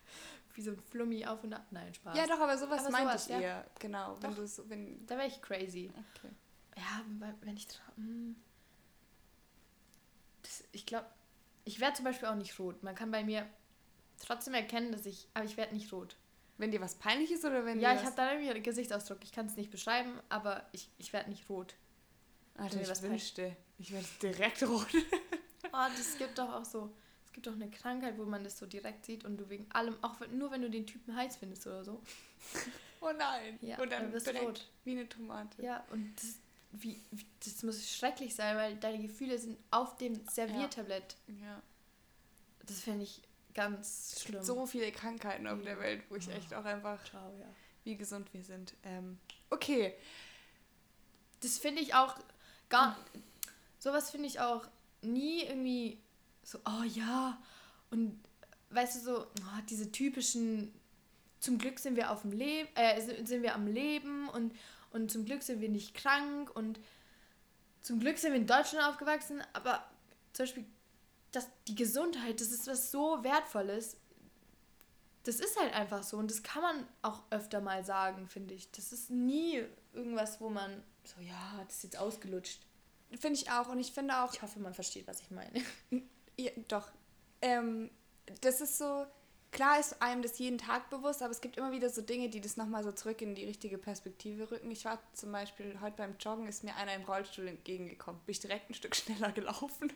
wie 0.54 0.62
so 0.62 0.72
ein 0.72 0.80
Flummi 0.80 1.26
auf 1.26 1.44
und 1.44 1.54
ab. 1.54 1.66
Nein, 1.72 1.94
Spaß. 1.94 2.18
Ja, 2.18 2.26
doch, 2.26 2.40
aber 2.40 2.58
sowas 2.58 2.82
aber 2.82 2.92
meinte 2.92 3.18
sowas, 3.18 3.28
ich 3.28 3.36
eher. 3.36 3.66
Genau. 3.80 4.18
Wenn 4.22 4.36
du 4.36 4.48
so, 4.48 4.70
wenn 4.70 5.06
da 5.06 5.18
wäre 5.18 5.28
ich 5.28 5.42
crazy. 5.42 5.92
Okay. 6.16 6.34
Ja, 6.78 7.02
wenn 7.42 7.56
ich. 7.56 7.68
Hm. 7.96 8.36
Ich 10.72 10.86
glaube, 10.86 11.08
ich 11.66 11.80
werde 11.80 11.96
zum 11.96 12.06
Beispiel 12.06 12.28
auch 12.28 12.36
nicht 12.36 12.58
rot. 12.60 12.84
Man 12.84 12.96
kann 12.96 13.12
bei 13.12 13.24
mir 13.24 13.48
trotzdem 14.20 14.54
erkennen, 14.54 14.92
dass 14.92 15.06
ich. 15.06 15.28
Aber 15.34 15.46
ich 15.46 15.58
werde 15.58 15.74
nicht 15.74 15.92
rot. 15.92 16.16
Wenn 16.58 16.72
dir 16.72 16.82
was 16.82 16.96
peinlich 16.96 17.32
ist 17.32 17.46
oder 17.46 17.66
wenn 17.66 17.80
Ja, 17.80 17.96
ich 17.96 18.04
habe 18.04 18.16
da 18.16 18.32
irgendwie 18.32 18.50
einen 18.52 18.64
Gesichtsausdruck. 18.64 19.20
Ich 19.24 19.32
kann 19.32 19.46
es 19.46 19.56
nicht 19.56 19.72
beschreiben, 19.72 20.20
aber 20.28 20.68
ich, 20.74 20.90
ich 20.98 21.14
werde 21.14 21.30
nicht 21.30 21.50
rot. 21.50 21.76
Alter, 22.58 22.82
ich 22.82 22.90
was 22.90 23.02
wünschte, 23.02 23.56
ich 23.78 23.94
werde 23.94 24.08
direkt 24.22 24.64
rot. 24.64 24.88
oh, 25.72 25.88
das 25.98 26.18
gibt 26.18 26.38
doch 26.38 26.54
auch 26.54 26.66
so 26.66 26.94
es 27.30 27.34
gibt 27.34 27.46
doch 27.46 27.54
eine 27.54 27.70
Krankheit, 27.70 28.18
wo 28.18 28.26
man 28.26 28.44
das 28.44 28.58
so 28.58 28.66
direkt 28.66 29.06
sieht 29.06 29.24
und 29.24 29.38
du 29.38 29.50
wegen 29.50 29.68
allem, 29.72 29.96
auch 30.02 30.20
nur 30.32 30.50
wenn 30.50 30.64
du 30.64 30.70
den 30.70 30.88
Typen 30.88 31.16
heiß 31.16 31.38
findest 31.38 31.68
oder 31.68 31.84
so. 31.84 32.02
Oh 33.02 33.12
nein. 33.16 33.60
Ja, 33.62 33.80
und 33.80 33.92
dann 33.92 34.12
bist 34.12 34.26
du 34.26 34.32
rot. 34.40 34.68
Wie 34.84 34.92
eine 34.92 35.08
Tomate. 35.08 35.62
Ja, 35.62 35.86
und 35.92 36.16
das, 36.16 36.40
wie, 36.72 37.02
das 37.44 37.64
muss 37.64 37.90
schrecklich 37.90 38.36
sein, 38.36 38.56
weil 38.56 38.76
deine 38.78 39.00
Gefühle 39.00 39.38
sind 39.38 39.58
auf 39.72 39.98
dem 39.98 40.20
Serviertablett. 40.28 41.16
Ja. 41.28 41.46
ja. 41.46 41.62
Das 42.66 42.82
finde 42.82 43.04
ich 43.04 43.22
ganz 43.54 44.22
schlimm. 44.22 44.44
so 44.44 44.66
viele 44.66 44.92
Krankheiten 44.92 45.48
auf 45.48 45.62
der 45.62 45.80
Welt, 45.80 46.04
wo 46.10 46.16
ich 46.16 46.28
oh. 46.28 46.32
echt 46.32 46.54
auch 46.54 46.66
einfach, 46.66 47.04
Ciao, 47.06 47.34
ja. 47.40 47.48
wie 47.84 47.96
gesund 47.96 48.32
wir 48.34 48.44
sind. 48.44 48.74
Ähm, 48.84 49.18
okay. 49.50 49.94
Das 51.42 51.58
finde 51.58 51.82
ich 51.82 51.96
auch 51.96 52.16
gar, 52.70 52.98
sowas 53.80 54.12
finde 54.12 54.28
ich 54.28 54.40
auch 54.40 54.68
nie 55.02 55.44
irgendwie 55.44 56.00
so, 56.44 56.60
oh 56.66 56.84
ja, 56.84 57.42
und 57.92 58.20
weißt 58.70 58.98
du, 58.98 59.00
so, 59.00 59.20
oh, 59.22 59.62
diese 59.70 59.92
typischen, 59.92 60.74
zum 61.40 61.58
Glück 61.58 61.80
sind 61.80 61.96
wir 61.96 62.12
auf 62.12 62.22
dem 62.22 62.32
Leben, 62.32 62.70
äh, 62.76 63.02
sind 63.02 63.42
wir 63.42 63.56
am 63.56 63.68
Leben 63.68 64.30
und, 64.30 64.54
und 64.92 65.12
zum 65.12 65.26
Glück 65.26 65.44
sind 65.44 65.62
wir 65.62 65.70
nicht 65.70 65.94
krank 65.94 66.56
und 66.56 66.80
zum 67.82 68.00
Glück 68.00 68.18
sind 68.18 68.32
wir 68.34 68.40
in 68.40 68.48
Deutschland 68.48 68.86
aufgewachsen, 68.86 69.42
aber 69.54 69.84
zum 70.34 70.46
Beispiel 70.46 70.66
das, 71.32 71.48
die 71.68 71.76
Gesundheit, 71.76 72.42
das 72.42 72.52
ist 72.52 72.68
was 72.68 72.92
so 72.92 73.24
Wertvolles. 73.24 73.98
Das 75.24 75.40
ist 75.40 75.60
halt 75.60 75.74
einfach 75.74 76.04
so 76.04 76.18
und 76.18 76.32
das 76.32 76.44
kann 76.44 76.62
man 76.62 76.88
auch 77.02 77.24
öfter 77.30 77.62
mal 77.62 77.84
sagen, 77.84 78.28
finde 78.28 78.54
ich. 78.54 78.72
Das 78.72 78.92
ist 78.92 79.10
nie 79.10 79.64
irgendwas, 79.94 80.42
wo 80.42 80.50
man 80.50 80.84
so, 81.04 81.22
ja, 81.22 81.64
das 81.66 81.78
ist 81.78 81.84
jetzt 81.84 81.98
ausgelutscht. 81.98 82.66
Finde 83.20 83.40
ich 83.40 83.52
auch 83.52 83.70
und 83.70 83.80
ich 83.80 83.92
finde 83.92 84.18
auch. 84.18 84.34
Ich 84.34 84.42
hoffe, 84.42 84.60
man 84.60 84.74
versteht, 84.74 85.08
was 85.08 85.22
ich 85.22 85.32
meine. 85.32 85.64
Ja, 86.38 86.52
doch. 86.70 86.90
Ähm, 87.42 87.92
das 88.40 88.62
ist 88.62 88.78
so, 88.78 89.06
klar 89.52 89.80
ist 89.80 90.02
einem 90.02 90.22
das 90.22 90.38
jeden 90.40 90.58
Tag 90.58 90.90
bewusst, 90.90 91.22
aber 91.22 91.32
es 91.32 91.42
gibt 91.42 91.58
immer 91.58 91.72
wieder 91.72 91.90
so 91.90 92.02
Dinge, 92.02 92.30
die 92.30 92.42
das 92.42 92.58
nochmal 92.58 92.84
so 92.84 92.92
zurück 92.92 93.22
in 93.22 93.36
die 93.36 93.46
richtige 93.46 93.78
Perspektive 93.78 94.50
rücken. 94.52 94.70
Ich 94.72 94.86
war 94.86 95.00
zum 95.14 95.32
Beispiel 95.32 95.80
heute 95.82 95.98
beim 95.98 96.16
Joggen, 96.20 96.48
ist 96.48 96.64
mir 96.64 96.76
einer 96.76 96.94
im 96.94 97.04
Rollstuhl 97.04 97.48
entgegengekommen. 97.48 98.22
Bin 98.26 98.32
ich 98.32 98.40
direkt 98.40 98.70
ein 98.70 98.74
Stück 98.74 98.96
schneller 98.96 99.32
gelaufen. 99.32 99.92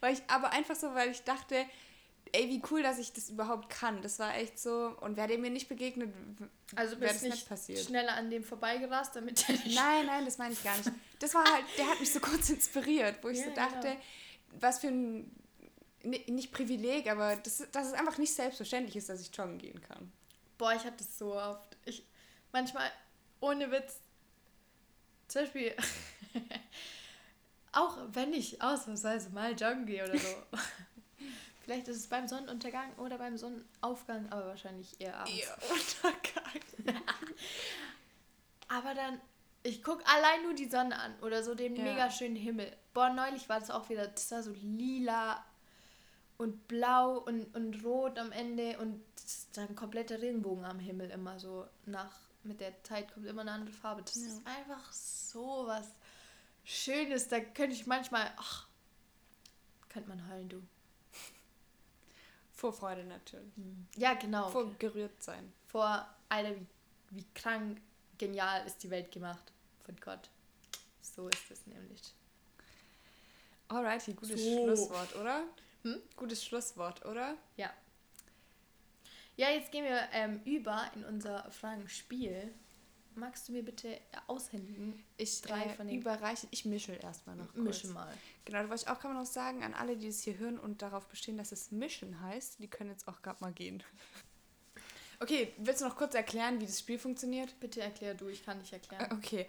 Weil 0.00 0.14
ich, 0.14 0.22
aber 0.28 0.52
einfach 0.52 0.76
so, 0.76 0.94
weil 0.94 1.10
ich 1.10 1.22
dachte, 1.22 1.64
ey, 2.32 2.48
wie 2.48 2.62
cool, 2.70 2.82
dass 2.82 2.98
ich 2.98 3.12
das 3.12 3.30
überhaupt 3.30 3.70
kann. 3.70 4.02
Das 4.02 4.18
war 4.18 4.36
echt 4.36 4.58
so. 4.58 4.94
Und 5.00 5.16
wäre 5.16 5.28
dem 5.28 5.40
mir 5.40 5.50
nicht 5.50 5.68
begegnet, 5.68 6.12
also 6.76 7.00
wäre 7.00 7.12
das 7.12 7.22
nicht, 7.22 7.48
passiert. 7.48 7.78
schneller 7.80 8.14
an 8.14 8.30
dem 8.30 8.44
vorbeigerast, 8.44 9.16
damit 9.16 9.48
er 9.48 9.54
nicht... 9.54 9.74
Nein, 9.74 10.06
nein, 10.06 10.24
das 10.24 10.38
meine 10.38 10.52
ich 10.52 10.62
gar 10.62 10.76
nicht. 10.76 10.90
Das 11.18 11.34
war 11.34 11.44
halt, 11.44 11.64
der 11.78 11.88
hat 11.88 12.00
mich 12.00 12.12
so 12.12 12.20
kurz 12.20 12.50
inspiriert, 12.50 13.16
wo 13.22 13.28
ich 13.28 13.38
ja, 13.40 13.44
so 13.44 13.50
dachte, 13.54 13.88
genau. 13.88 14.00
was 14.60 14.78
für 14.80 14.88
ein 14.88 15.30
nicht 16.02 16.52
Privileg, 16.52 17.10
aber 17.10 17.36
das, 17.36 17.64
dass 17.72 17.88
es 17.88 17.92
einfach 17.92 18.18
nicht 18.18 18.32
selbstverständlich 18.32 18.96
ist, 18.96 19.08
dass 19.08 19.20
ich 19.20 19.34
joggen 19.36 19.58
gehen 19.58 19.80
kann. 19.80 20.12
Boah, 20.56 20.72
ich 20.74 20.84
habe 20.84 20.96
das 20.96 21.18
so 21.18 21.34
oft. 21.34 21.76
Ich, 21.84 22.04
manchmal, 22.52 22.90
ohne 23.40 23.70
Witz, 23.70 24.00
zum 25.28 25.42
Beispiel, 25.42 25.74
auch 27.72 27.98
wenn 28.12 28.32
ich 28.32 28.60
ausnahmsweise 28.62 29.30
mal 29.30 29.52
joggen 29.52 29.86
gehe 29.86 30.04
oder 30.04 30.18
so. 30.18 30.28
Vielleicht 31.60 31.86
ist 31.88 31.98
es 31.98 32.06
beim 32.06 32.26
Sonnenuntergang 32.26 32.94
oder 32.96 33.18
beim 33.18 33.36
Sonnenaufgang, 33.36 34.26
aber 34.30 34.46
wahrscheinlich 34.46 34.98
eher 35.00 35.18
abends. 35.18 35.38
Eher 35.38 35.58
Untergang. 35.70 37.02
aber 38.68 38.94
dann, 38.94 39.20
ich 39.62 39.84
gucke 39.84 40.02
allein 40.06 40.44
nur 40.44 40.54
die 40.54 40.68
Sonne 40.68 40.98
an 40.98 41.14
oder 41.20 41.42
so 41.42 41.54
den 41.54 41.76
ja. 41.76 41.82
mega 41.82 42.10
schönen 42.10 42.36
Himmel. 42.36 42.74
Boah, 42.94 43.10
neulich 43.10 43.50
war 43.50 43.60
das 43.60 43.70
auch 43.70 43.90
wieder, 43.90 44.08
das 44.08 44.30
war 44.30 44.42
so 44.42 44.52
lila, 44.52 45.44
und 46.38 46.68
blau 46.68 47.18
und, 47.18 47.54
und 47.54 47.84
rot 47.84 48.18
am 48.18 48.32
Ende 48.32 48.78
und 48.78 49.02
dann 49.54 49.74
kompletter 49.74 50.20
Regenbogen 50.22 50.64
am 50.64 50.78
Himmel 50.78 51.10
immer 51.10 51.38
so 51.38 51.66
nach 51.86 52.28
mit 52.44 52.60
der 52.60 52.82
Zeit 52.84 53.12
kommt 53.12 53.26
immer 53.26 53.42
eine 53.42 53.52
andere 53.52 53.74
Farbe. 53.74 54.02
Das 54.02 54.14
ja. 54.16 54.26
ist 54.26 54.46
einfach 54.46 54.92
so 54.92 55.64
was 55.66 55.88
Schönes. 56.64 57.28
Da 57.28 57.40
könnte 57.40 57.74
ich 57.74 57.86
manchmal, 57.86 58.32
ach, 58.36 58.66
könnte 59.88 60.08
man 60.08 60.28
heulen, 60.30 60.48
du. 60.48 60.62
Vor 62.52 62.72
Freude 62.72 63.04
natürlich. 63.04 63.54
Hm. 63.56 63.86
Ja, 63.96 64.14
genau. 64.14 64.48
Vor 64.48 64.72
gerührt 64.78 65.22
sein. 65.22 65.52
Vor, 65.66 66.08
Alter, 66.28 66.56
wie, 66.56 66.66
wie 67.10 67.24
krank, 67.34 67.80
genial 68.16 68.66
ist 68.66 68.82
die 68.82 68.90
Welt 68.90 69.12
gemacht 69.12 69.52
von 69.84 69.96
Gott. 70.00 70.30
So 71.00 71.28
ist 71.28 71.50
es 71.50 71.66
nämlich. 71.66 72.00
Alrighty, 73.68 74.14
gutes 74.14 74.40
so. 74.40 74.64
Schlusswort, 74.64 75.14
oder? 75.16 75.44
Hm? 75.82 76.00
Gutes 76.16 76.44
Schlusswort, 76.44 77.04
oder? 77.06 77.36
Ja. 77.56 77.70
Ja, 79.36 79.50
jetzt 79.50 79.70
gehen 79.70 79.84
wir 79.84 80.08
ähm, 80.12 80.40
über 80.44 80.90
in 80.94 81.04
unser 81.04 81.48
Fragenspiel. 81.50 82.52
Magst 83.14 83.48
du 83.48 83.52
mir 83.52 83.64
bitte 83.64 84.00
aushändigen? 84.26 85.04
Ich 85.16 85.40
drei 85.42 85.64
äh, 85.64 85.74
von 85.74 85.86
den 85.86 86.00
überreichen. 86.00 86.48
Ich 86.52 86.64
mische 86.64 86.92
erstmal 86.92 87.36
noch. 87.36 87.52
Kurz. 87.52 87.64
Mische 87.64 87.88
mal. 87.88 88.12
Genau, 88.44 88.62
da 88.62 88.68
wollte 88.68 88.82
ich 88.84 88.88
auch 88.88 88.98
kann 88.98 89.12
man 89.12 89.22
noch 89.22 89.30
sagen 89.30 89.62
an 89.62 89.74
alle, 89.74 89.96
die 89.96 90.08
es 90.08 90.22
hier 90.22 90.38
hören 90.38 90.58
und 90.58 90.82
darauf 90.82 91.06
bestehen, 91.06 91.36
dass 91.36 91.52
es 91.52 91.70
mischen 91.70 92.20
heißt, 92.20 92.58
die 92.60 92.68
können 92.68 92.90
jetzt 92.90 93.06
auch 93.08 93.22
gerade 93.22 93.40
mal 93.40 93.52
gehen. 93.52 93.82
Okay, 95.20 95.52
willst 95.56 95.80
du 95.80 95.84
noch 95.84 95.96
kurz 95.96 96.14
erklären, 96.14 96.60
wie 96.60 96.66
das 96.66 96.78
Spiel 96.78 96.96
funktioniert? 96.96 97.58
Bitte 97.58 97.80
erklär 97.80 98.14
du, 98.14 98.28
ich 98.28 98.46
kann 98.46 98.58
nicht 98.58 98.72
erklären. 98.72 99.10
Okay 99.10 99.48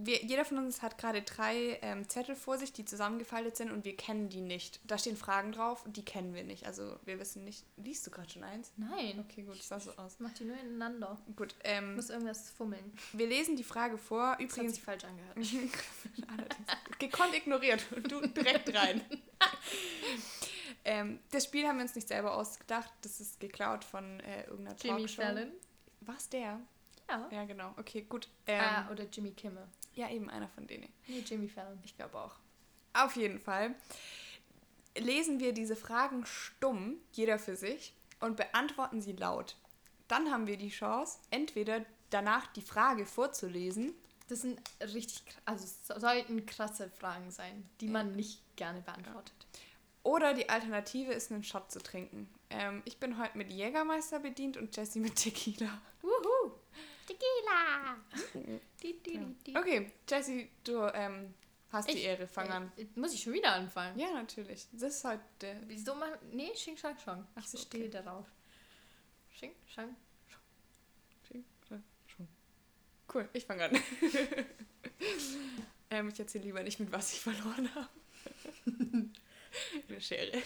wir, 0.00 0.24
jeder 0.24 0.44
von 0.44 0.58
uns 0.58 0.80
hat 0.80 0.96
gerade 0.96 1.22
drei 1.22 1.78
ähm, 1.82 2.08
Zettel 2.08 2.36
vor 2.36 2.56
sich, 2.56 2.72
die 2.72 2.84
zusammengefaltet 2.84 3.56
sind 3.56 3.72
und 3.72 3.84
wir 3.84 3.96
kennen 3.96 4.28
die 4.28 4.40
nicht. 4.40 4.80
Da 4.84 4.96
stehen 4.96 5.16
Fragen 5.16 5.52
drauf 5.52 5.84
und 5.84 5.96
die 5.96 6.04
kennen 6.04 6.34
wir 6.34 6.44
nicht. 6.44 6.66
Also 6.66 6.98
wir 7.04 7.18
wissen 7.18 7.44
nicht. 7.44 7.64
Liest 7.76 8.06
du 8.06 8.10
gerade 8.10 8.30
schon 8.30 8.44
eins? 8.44 8.72
Nein. 8.76 9.24
Okay, 9.28 9.42
gut, 9.42 9.58
das 9.58 9.68
sah 9.68 9.80
so 9.80 9.90
aus. 9.96 10.16
Mach 10.20 10.32
die 10.34 10.44
nur 10.44 10.56
ineinander. 10.58 11.18
Gut. 11.34 11.54
Ähm, 11.64 11.90
ich 11.90 11.96
muss 11.96 12.10
irgendwas 12.10 12.50
fummeln. 12.50 12.96
Wir 13.12 13.26
lesen 13.26 13.56
die 13.56 13.64
Frage 13.64 13.98
vor. 13.98 14.34
Übrigens. 14.38 14.54
Das 14.54 14.66
hat 14.66 14.74
sich 14.74 14.84
falsch 14.84 15.04
angehört. 15.04 15.36
Gekonnt 16.98 17.34
ignoriert 17.34 17.84
und 17.94 18.10
du 18.10 18.20
direkt 18.20 18.74
rein. 18.74 19.00
ähm, 20.84 21.18
das 21.30 21.44
Spiel 21.44 21.66
haben 21.66 21.78
wir 21.78 21.82
uns 21.82 21.94
nicht 21.96 22.08
selber 22.08 22.36
ausgedacht. 22.36 22.92
Das 23.02 23.20
ist 23.20 23.40
geklaut 23.40 23.84
von 23.84 24.20
äh, 24.20 24.44
irgendeiner 24.44 24.76
Jimmy 24.80 24.98
Talkshow. 25.06 25.22
Fallon. 25.22 25.52
Was 26.02 26.28
der? 26.28 26.60
Ja. 27.08 27.28
Ja, 27.30 27.44
genau. 27.44 27.74
Okay, 27.78 28.02
gut. 28.08 28.28
ah, 28.46 28.82
Ähm, 28.82 28.88
oder 28.92 29.04
Jimmy 29.04 29.32
Kimmel. 29.32 29.66
Ja, 29.98 30.08
eben 30.10 30.30
einer 30.30 30.48
von 30.48 30.66
denen. 30.66 30.88
Nee, 31.08 31.24
Jimmy 31.26 31.48
Fallon. 31.48 31.78
Ich 31.84 31.96
glaube 31.96 32.16
auch. 32.18 32.36
Auf 32.92 33.16
jeden 33.16 33.40
Fall 33.40 33.74
lesen 34.96 35.40
wir 35.40 35.52
diese 35.52 35.76
Fragen 35.76 36.24
stumm, 36.24 36.98
jeder 37.12 37.38
für 37.38 37.56
sich, 37.56 37.94
und 38.20 38.36
beantworten 38.36 39.00
sie 39.02 39.12
laut. 39.12 39.56
Dann 40.06 40.30
haben 40.30 40.46
wir 40.46 40.56
die 40.56 40.70
Chance, 40.70 41.18
entweder 41.30 41.84
danach 42.10 42.46
die 42.48 42.62
Frage 42.62 43.06
vorzulesen. 43.06 43.92
Das 44.28 44.42
sind 44.42 44.60
richtig, 44.80 45.22
also 45.44 45.66
sollten 45.98 46.46
krasse 46.46 46.90
Fragen 46.90 47.30
sein, 47.30 47.68
die 47.80 47.88
man 47.88 48.14
nicht 48.14 48.40
gerne 48.56 48.80
beantwortet. 48.80 49.46
Oder 50.02 50.32
die 50.32 50.48
Alternative 50.48 51.12
ist, 51.12 51.32
einen 51.32 51.44
Shot 51.44 51.70
zu 51.70 51.80
trinken. 51.80 52.28
Ähm, 52.50 52.82
ich 52.84 52.98
bin 52.98 53.18
heute 53.18 53.36
mit 53.36 53.50
Jägermeister 53.50 54.20
bedient 54.20 54.56
und 54.56 54.74
Jessie 54.76 55.00
mit 55.00 55.16
Tequila. 55.16 55.80
Wuhu! 56.02 56.57
Di. 58.82 59.56
Okay, 59.56 59.90
Jessie, 60.08 60.50
du 60.64 60.82
ähm, 60.94 61.34
hast 61.70 61.88
die 61.88 61.94
Ich- 61.98 62.04
Ehre. 62.04 62.26
Fang 62.26 62.48
an. 62.50 62.72
Äh, 62.76 62.86
Muss 62.94 63.12
ich 63.14 63.22
schon 63.22 63.32
wieder 63.32 63.52
anfangen? 63.52 63.98
Ja, 63.98 64.12
natürlich. 64.12 64.66
Das 64.72 64.96
ist 64.96 65.04
heute 65.04 65.22
der. 65.40 65.60
Wieso 65.68 65.94
machen. 65.94 66.18
Nee, 66.32 66.50
Xing 66.52 66.76
Shang 66.76 66.98
Shang. 66.98 67.26
Ach 67.34 67.42
Ich 67.42 67.48
so, 67.50 67.58
bestehe 67.58 67.88
darauf. 67.88 68.26
Xing 69.34 69.54
Shang. 69.66 69.94
Cool, 73.12 73.26
ich 73.32 73.46
fange 73.46 73.64
an. 73.64 73.70
ähm, 75.90 76.08
ich 76.10 76.20
erzähle 76.20 76.44
lieber 76.44 76.62
nicht, 76.62 76.78
mit 76.78 76.92
was 76.92 77.10
ich 77.14 77.20
verloren 77.20 77.74
habe. 77.74 77.88
Eine 79.88 80.00
Schere. 80.02 80.42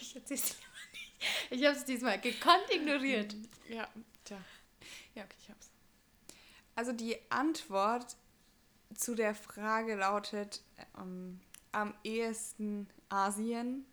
Ich 0.00 0.16
erzähl's 0.16 0.56
dir 0.56 0.62
mal 0.62 0.90
nicht. 0.92 1.12
Ich 1.50 1.66
hab's 1.66 1.84
diesmal 1.84 2.18
gekonnt 2.22 2.70
ignoriert. 2.70 3.34
Ja, 3.68 3.86
tja. 4.24 4.42
Ja, 5.14 5.24
okay, 5.24 5.36
ich 5.42 5.50
hab's. 5.50 5.70
Also 6.74 6.92
die 6.92 7.16
Antwort 7.30 8.16
zu 8.94 9.14
der 9.14 9.34
Frage 9.34 9.94
lautet 9.94 10.62
ähm, 10.98 11.40
am 11.72 11.94
ehesten 12.04 12.88
Asien. 13.08 13.86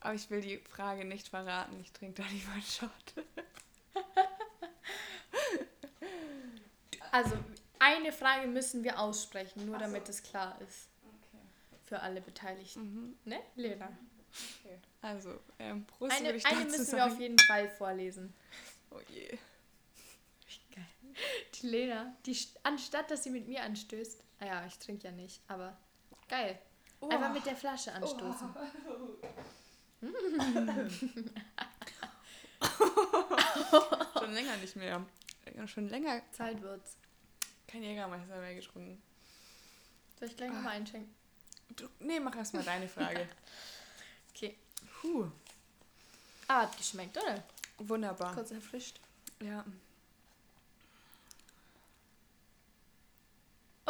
Aber 0.00 0.14
ich 0.14 0.30
will 0.30 0.40
die 0.40 0.58
Frage 0.58 1.04
nicht 1.04 1.28
verraten. 1.28 1.80
Ich 1.80 1.92
trinke 1.92 2.22
da 2.22 2.28
lieber 2.28 2.52
einen 2.52 2.62
Shot. 2.62 2.90
Also, 7.10 7.36
eine 7.78 8.12
Frage 8.12 8.48
müssen 8.48 8.84
wir 8.84 8.98
aussprechen, 8.98 9.66
nur 9.66 9.76
so. 9.76 9.80
damit 9.84 10.08
es 10.08 10.22
klar 10.22 10.60
ist. 10.60 10.88
Für 11.86 12.00
alle 12.00 12.20
Beteiligten. 12.20 12.82
Mhm. 12.82 13.16
Ne, 13.24 13.40
Lena? 13.56 13.88
Okay. 14.60 14.78
Also, 15.00 15.40
ähm, 15.58 15.86
Prost 15.86 16.12
Eine, 16.18 16.28
eine 16.28 16.64
müssen 16.66 16.78
wir 16.78 16.84
sagen. 16.84 17.12
auf 17.12 17.18
jeden 17.18 17.38
Fall 17.38 17.68
vorlesen. 17.70 18.34
Oh 18.90 19.00
je. 19.08 19.38
Lena, 21.62 22.14
die 22.26 22.34
st- 22.34 22.56
anstatt 22.62 23.10
dass 23.10 23.24
sie 23.24 23.30
mit 23.30 23.46
mir 23.48 23.62
anstößt, 23.62 24.22
naja, 24.40 24.64
ich 24.66 24.78
trinke 24.78 25.04
ja 25.08 25.12
nicht, 25.12 25.40
aber 25.48 25.76
geil. 26.28 26.58
Einfach 27.00 27.32
mit 27.32 27.46
der 27.46 27.56
Flasche 27.56 27.92
anstoßen. 27.92 28.48
Schon 34.18 34.32
länger 34.32 34.56
nicht 34.56 34.76
mehr. 34.76 35.04
Schon 35.66 35.88
länger 35.88 36.20
Zeit 36.32 36.60
wird's. 36.62 36.96
kein 37.66 37.82
Jägermeister 37.82 38.38
mehr 38.40 38.54
getrunken. 38.54 39.02
Soll 40.18 40.28
ich 40.28 40.36
gleich 40.36 40.50
nochmal 40.52 40.72
einschenken? 40.76 41.14
Du, 41.76 41.86
nee, 42.00 42.18
mach 42.20 42.34
erstmal 42.36 42.62
deine 42.64 42.88
Frage. 42.88 43.28
Okay. 44.34 44.56
Puh. 45.00 45.26
Ah, 46.48 46.62
hat 46.62 46.76
geschmeckt, 46.76 47.16
oder? 47.16 47.42
Wunderbar. 47.78 48.34
Kurz 48.34 48.50
erfrischt. 48.50 49.00
Ja. 49.40 49.64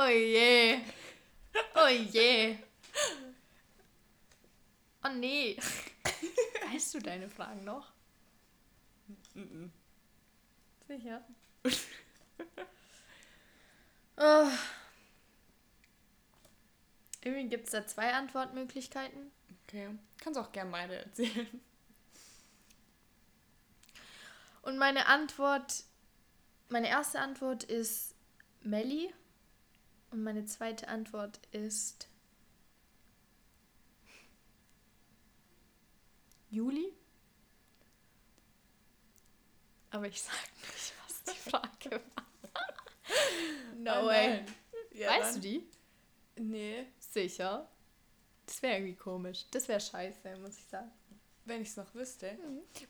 Oh 0.00 0.06
je. 0.06 0.80
Oh 1.74 1.88
je. 1.88 2.56
Oh 5.02 5.08
nee. 5.08 5.56
Weißt 6.70 6.94
du 6.94 7.00
deine 7.00 7.28
Fragen 7.28 7.64
noch? 7.64 7.90
Mhm. 9.34 9.72
Sicher. 10.87 11.24
oh. 14.18 14.48
Irgendwie 17.24 17.48
gibt 17.48 17.64
es 17.64 17.72
da 17.72 17.84
zwei 17.84 18.12
Antwortmöglichkeiten. 18.12 19.32
Okay. 19.64 19.88
Kannst 20.20 20.38
auch 20.38 20.52
gern 20.52 20.70
beide 20.70 20.94
erzählen. 20.94 21.61
Und 24.62 24.78
meine 24.78 25.06
Antwort, 25.06 25.82
meine 26.68 26.88
erste 26.88 27.18
Antwort 27.18 27.64
ist 27.64 28.14
Melli. 28.61 29.12
Und 30.11 30.23
meine 30.23 30.44
zweite 30.47 30.88
Antwort 30.88 31.38
ist 31.53 32.09
Juli. 36.51 36.92
Aber 39.90 40.07
ich 40.07 40.21
sag 40.21 40.35
nicht, 40.62 40.92
was 41.07 41.23
die 41.35 41.38
Frage 41.51 42.03
war. 42.14 42.25
No 43.79 44.03
Oh 44.03 44.07
way. 44.07 44.44
Ja, 44.92 45.11
weißt 45.11 45.37
du 45.37 45.40
dann- 45.40 45.42
die? 45.42 45.71
Nee. 46.37 46.87
Sicher. 46.99 47.68
Das 48.47 48.62
wäre 48.62 48.77
irgendwie 48.77 48.94
komisch. 48.97 49.47
Das 49.51 49.66
wäre 49.68 49.81
scheiße, 49.81 50.37
muss 50.38 50.59
ich 50.59 50.64
sagen. 50.66 50.90
Wenn 51.44 51.62
ich 51.62 51.68
es 51.68 51.77
noch 51.77 51.94
wüsste. 51.94 52.38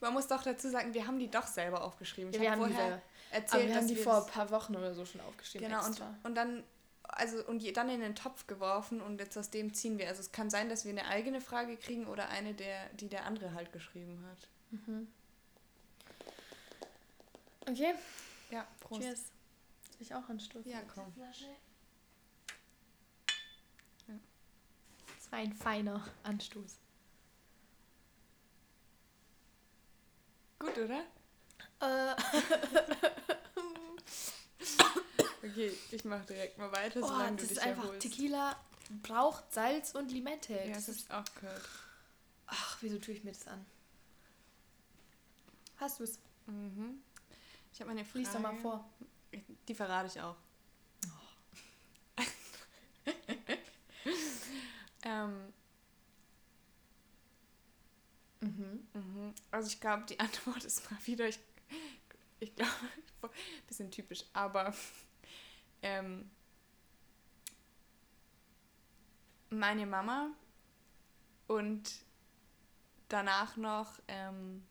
Man 0.00 0.12
muss 0.12 0.26
doch 0.26 0.42
dazu 0.42 0.68
sagen, 0.68 0.92
wir 0.92 1.06
haben 1.06 1.18
die 1.20 1.30
doch 1.30 1.46
selber 1.46 1.82
aufgeschrieben. 1.84 2.32
Ja, 2.32 2.36
Ich 2.38 2.42
wir 2.42 2.50
hab 2.50 2.58
haben 2.58 2.68
die 2.68 2.74
vorher 2.74 2.88
selber. 2.90 3.02
erzählt, 3.30 3.54
Aber 3.62 3.68
wir 3.68 3.76
haben 3.76 3.86
die 3.88 3.96
wir 3.96 4.02
vor 4.02 4.24
ein 4.26 4.30
paar 4.32 4.50
Wochen 4.50 4.76
oder 4.76 4.94
so 4.94 5.04
schon 5.04 5.20
aufgeschrieben. 5.22 5.68
Genau, 5.68 5.80
und, 5.84 5.88
extra. 5.90 6.14
und 6.24 6.34
dann, 6.34 6.64
also, 7.18 7.44
und 7.46 7.62
je- 7.62 7.72
dann 7.72 7.88
in 7.90 8.00
den 8.00 8.14
Topf 8.14 8.46
geworfen 8.46 9.00
und 9.02 9.18
jetzt 9.20 9.36
aus 9.36 9.50
dem 9.50 9.74
ziehen 9.74 9.98
wir. 9.98 10.08
Also 10.08 10.20
es 10.20 10.32
kann 10.32 10.48
sein, 10.50 10.68
dass 10.68 10.84
wir 10.84 10.92
eine 10.92 11.06
eigene 11.06 11.40
Frage 11.40 11.76
kriegen 11.76 12.06
oder 12.06 12.28
eine, 12.30 12.54
der, 12.54 12.88
die 12.94 13.08
der 13.08 13.24
andere 13.26 13.52
halt 13.54 13.72
geschrieben 13.72 14.24
hat. 14.30 14.48
Okay, 17.68 17.94
Ja, 18.50 18.66
Prost. 18.80 19.02
cheers. 19.02 19.18
Soll 19.90 20.00
ich 20.00 20.14
auch 20.14 20.28
anstoßen? 20.28 20.70
Ja, 20.70 20.80
komm. 20.94 21.12
Das 25.16 25.32
war 25.32 25.38
ein 25.40 25.52
feiner 25.52 26.06
Anstoß. 26.22 26.78
Gut, 30.60 30.78
oder? 30.78 31.04
Äh, 31.80 32.14
Okay, 35.42 35.72
ich 35.90 36.04
mach 36.04 36.24
direkt 36.24 36.58
mal 36.58 36.72
weiter, 36.72 37.00
oh, 37.02 37.06
solange 37.06 37.36
das 37.36 37.46
du 37.46 37.52
ist 37.52 37.60
dich 37.60 37.62
einfach 37.62 37.84
erholst. 37.84 38.02
Tequila 38.02 38.56
braucht 39.02 39.52
Salz 39.52 39.94
und 39.94 40.10
Limette. 40.10 40.54
Ja, 40.54 40.74
das 40.74 40.86
das 40.86 40.96
ist, 40.96 41.10
auch 41.10 41.24
gehört. 41.40 41.68
ach, 42.46 42.78
wieso 42.80 42.98
tue 42.98 43.14
ich 43.14 43.24
mir 43.24 43.32
das 43.32 43.46
an? 43.46 43.64
Hast 45.76 46.00
du 46.00 46.04
es? 46.04 46.18
Mhm. 46.46 47.02
Ich 47.72 47.80
habe 47.80 47.90
meine 47.90 48.04
Frage. 48.04 48.18
Lies 48.20 48.32
doch 48.32 48.40
mal 48.40 48.56
vor. 48.56 48.88
Die 49.68 49.74
verrate 49.74 50.08
ich 50.08 50.20
auch. 50.20 50.36
ähm, 55.04 55.52
Mhm. 58.40 58.86
mhm. 58.92 59.34
Also 59.50 59.68
ich 59.68 59.80
glaube, 59.80 60.04
die 60.08 60.18
Antwort 60.20 60.64
ist 60.64 60.90
mal 60.90 60.98
wieder, 61.04 61.28
ich, 61.28 61.38
ich 62.40 62.54
glaube, 62.54 62.70
ein 63.22 63.30
bisschen 63.66 63.90
typisch, 63.90 64.24
aber 64.32 64.72
ähm, 65.82 66.30
meine 69.50 69.86
Mama 69.86 70.30
und 71.46 72.04
danach 73.08 73.56
noch, 73.56 73.98
ähm, 74.08 74.66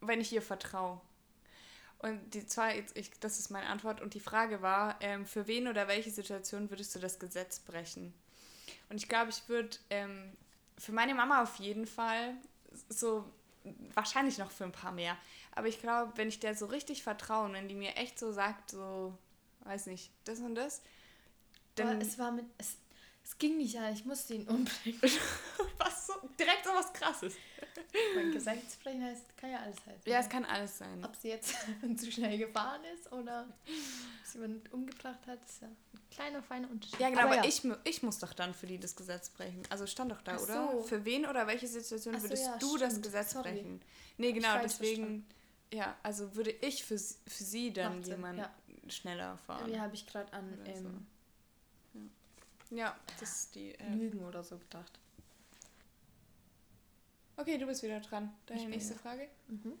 wenn 0.00 0.20
ich 0.20 0.32
ihr 0.32 0.42
vertraue. 0.42 1.00
Und 1.98 2.32
die 2.32 2.46
zwei, 2.46 2.82
ich, 2.94 3.10
das 3.20 3.38
ist 3.38 3.50
meine 3.50 3.66
Antwort. 3.66 4.00
Und 4.00 4.14
die 4.14 4.20
Frage 4.20 4.62
war, 4.62 4.96
ähm, 5.00 5.26
für 5.26 5.46
wen 5.46 5.68
oder 5.68 5.86
welche 5.86 6.10
Situation 6.10 6.70
würdest 6.70 6.94
du 6.94 6.98
das 6.98 7.18
Gesetz 7.18 7.60
brechen? 7.60 8.14
Und 8.88 8.96
ich 8.96 9.08
glaube, 9.08 9.30
ich 9.30 9.48
würde 9.48 9.76
ähm, 9.90 10.36
für 10.78 10.92
meine 10.92 11.14
Mama 11.14 11.42
auf 11.42 11.56
jeden 11.56 11.86
Fall 11.86 12.34
so, 12.88 13.30
wahrscheinlich 13.94 14.38
noch 14.38 14.50
für 14.50 14.64
ein 14.64 14.72
paar 14.72 14.92
mehr. 14.92 15.16
Aber 15.52 15.68
ich 15.68 15.80
glaube, 15.80 16.12
wenn 16.16 16.28
ich 16.28 16.40
der 16.40 16.54
so 16.54 16.66
richtig 16.66 17.02
vertraue 17.02 17.46
und 17.46 17.52
wenn 17.54 17.68
die 17.68 17.74
mir 17.74 17.96
echt 17.96 18.18
so 18.18 18.32
sagt, 18.32 18.70
so, 18.70 19.16
weiß 19.64 19.86
nicht, 19.86 20.10
das 20.24 20.40
und 20.40 20.54
das, 20.54 20.82
Aber 21.78 21.90
dann 21.90 22.00
es 22.00 22.18
war 22.18 22.32
mit. 22.32 22.46
Es, 22.58 22.76
es 23.22 23.38
ging 23.38 23.58
nicht 23.58 23.78
an, 23.78 23.92
ich 23.92 24.04
musste 24.04 24.34
ihn 24.34 24.48
umbringen. 24.48 25.00
was 25.78 26.06
so, 26.06 26.14
direkt 26.38 26.64
so 26.64 26.70
was 26.70 26.92
krasses. 26.92 27.34
Mein 28.14 28.32
Gesangssprechen 28.32 29.04
heißt, 29.04 29.36
kann 29.36 29.50
ja 29.50 29.58
alles 29.58 29.76
heißen. 29.86 30.02
Ja, 30.04 30.18
es 30.20 30.28
kann 30.28 30.44
alles 30.44 30.78
sein. 30.78 31.04
Ob 31.04 31.14
sie 31.16 31.28
jetzt 31.28 31.54
zu 31.96 32.10
schnell 32.10 32.38
gefahren 32.38 32.80
ist 32.94 33.10
oder 33.12 33.46
ob 33.48 34.26
sie 34.26 34.38
jemand 34.38 34.72
umgebracht 34.72 35.26
hat, 35.26 35.38
ist 35.44 35.62
ja 35.62 35.68
ein 35.68 35.76
kleiner, 36.10 36.42
feiner 36.42 36.70
Unterschied. 36.70 36.98
Ja, 36.98 37.10
genau, 37.10 37.22
aber, 37.22 37.38
aber 37.38 37.48
Ich, 37.48 37.62
ich 37.84 38.02
muss 38.02 38.18
doch 38.18 38.32
dann 38.32 38.54
für 38.54 38.66
die 38.66 38.78
das 38.78 38.96
Gesetz 38.96 39.30
brechen. 39.30 39.62
Also 39.70 39.86
stand 39.86 40.12
doch 40.12 40.22
da, 40.22 40.36
Ach 40.36 40.42
oder? 40.42 40.72
So. 40.72 40.82
Für 40.82 41.04
wen 41.04 41.26
oder 41.26 41.46
welche 41.46 41.66
Situation 41.66 42.14
so, 42.14 42.22
würdest 42.22 42.44
ja, 42.44 42.56
du 42.58 42.76
stimmt. 42.76 42.82
das 42.82 43.02
Gesetz 43.02 43.30
Sorry. 43.32 43.52
brechen? 43.52 43.82
Nee, 44.18 44.32
genau, 44.32 44.58
deswegen, 44.62 45.26
ja, 45.72 45.96
also 46.02 46.34
würde 46.36 46.50
ich 46.50 46.84
für, 46.84 46.98
für 46.98 47.44
sie 47.44 47.72
dann 47.72 48.02
jemand 48.02 48.38
ja. 48.38 48.50
schneller 48.88 49.38
fahren. 49.46 49.70
Wie 49.70 49.78
habe 49.78 49.94
ich 49.94 50.06
gerade 50.06 50.32
an 50.32 50.58
ähm, 50.66 51.06
so. 51.92 52.76
ja. 52.76 52.84
ja. 52.84 52.96
das 53.18 53.30
ist 53.30 53.54
die... 53.54 53.74
Äh, 53.74 53.94
Lügen 53.94 54.24
oder 54.24 54.44
so 54.44 54.58
gedacht. 54.58 54.98
Okay, 57.40 57.56
du 57.56 57.66
bist 57.66 57.82
wieder 57.82 58.00
dran. 58.00 58.30
Deine 58.44 58.68
nächste. 58.68 58.94
Frage. 58.94 59.26
Mhm. 59.48 59.78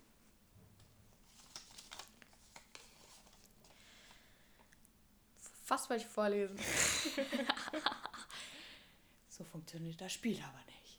Fast 5.64 5.90
wollte 5.90 6.04
ich 6.04 6.08
vorlesen. 6.08 6.56
so 9.28 9.44
funktioniert 9.44 10.00
das 10.00 10.14
Spiel 10.14 10.40
aber 10.42 10.58
nicht. 10.80 10.98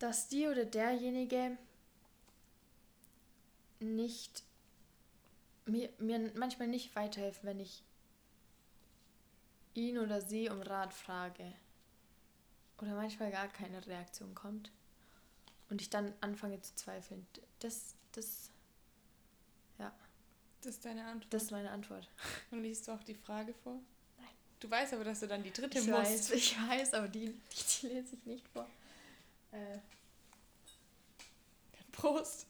Dass 0.00 0.26
die 0.26 0.48
oder 0.48 0.64
derjenige 0.64 1.56
nicht 3.78 4.42
mir, 5.66 5.88
mir 5.98 6.32
manchmal 6.34 6.66
nicht 6.66 6.96
weiterhelfen, 6.96 7.48
wenn 7.48 7.60
ich 7.60 7.84
ihn 9.74 9.98
oder 9.98 10.20
sie 10.20 10.50
um 10.50 10.60
Rat 10.60 10.92
frage. 10.92 11.52
Oder 12.78 12.96
manchmal 12.96 13.30
gar 13.30 13.46
keine 13.46 13.86
Reaktion 13.86 14.34
kommt 14.34 14.72
und 15.72 15.80
ich 15.80 15.88
dann 15.88 16.12
anfange 16.20 16.60
zu 16.60 16.74
zweifeln. 16.76 17.26
Das, 17.60 17.94
das, 18.12 18.50
ja. 19.78 19.90
Das 20.60 20.74
ist 20.74 20.84
deine 20.84 21.02
Antwort. 21.06 21.32
Das 21.32 21.44
ist 21.44 21.50
meine 21.50 21.70
Antwort. 21.70 22.10
Und 22.50 22.62
liest 22.62 22.86
du 22.86 22.92
auch 22.92 23.02
die 23.02 23.14
Frage 23.14 23.54
vor? 23.54 23.80
Nein. 24.18 24.28
Du 24.60 24.70
weißt 24.70 24.92
aber, 24.92 25.04
dass 25.04 25.20
du 25.20 25.28
dann 25.28 25.42
die 25.42 25.50
dritte 25.50 25.78
ich 25.78 25.86
musst. 25.86 26.02
Weiß, 26.02 26.30
ich 26.32 26.58
weiß, 26.68 26.92
aber 26.92 27.08
die, 27.08 27.28
die, 27.30 27.80
die 27.80 27.86
lese 27.86 28.16
ich 28.16 28.26
nicht 28.26 28.46
vor. 28.48 28.68
Äh. 29.50 29.78
Prost. 31.92 32.46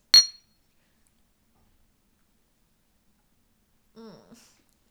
Mm. 3.94 4.00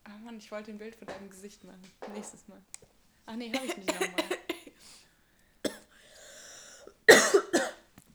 Ach 0.06 0.20
Mann, 0.20 0.38
ich 0.38 0.50
wollte 0.54 0.72
ein 0.72 0.78
Bild 0.78 0.96
von 0.96 1.08
deinem 1.08 1.30
Gesicht 1.30 1.66
machen. 1.66 1.84
Nächstes 2.14 2.48
Mal. 2.48 2.62
Ach 3.26 3.36
nee, 3.36 3.52
habe 3.54 3.66
ich 3.66 3.76
nicht 3.76 3.92
nochmal. 3.92 4.16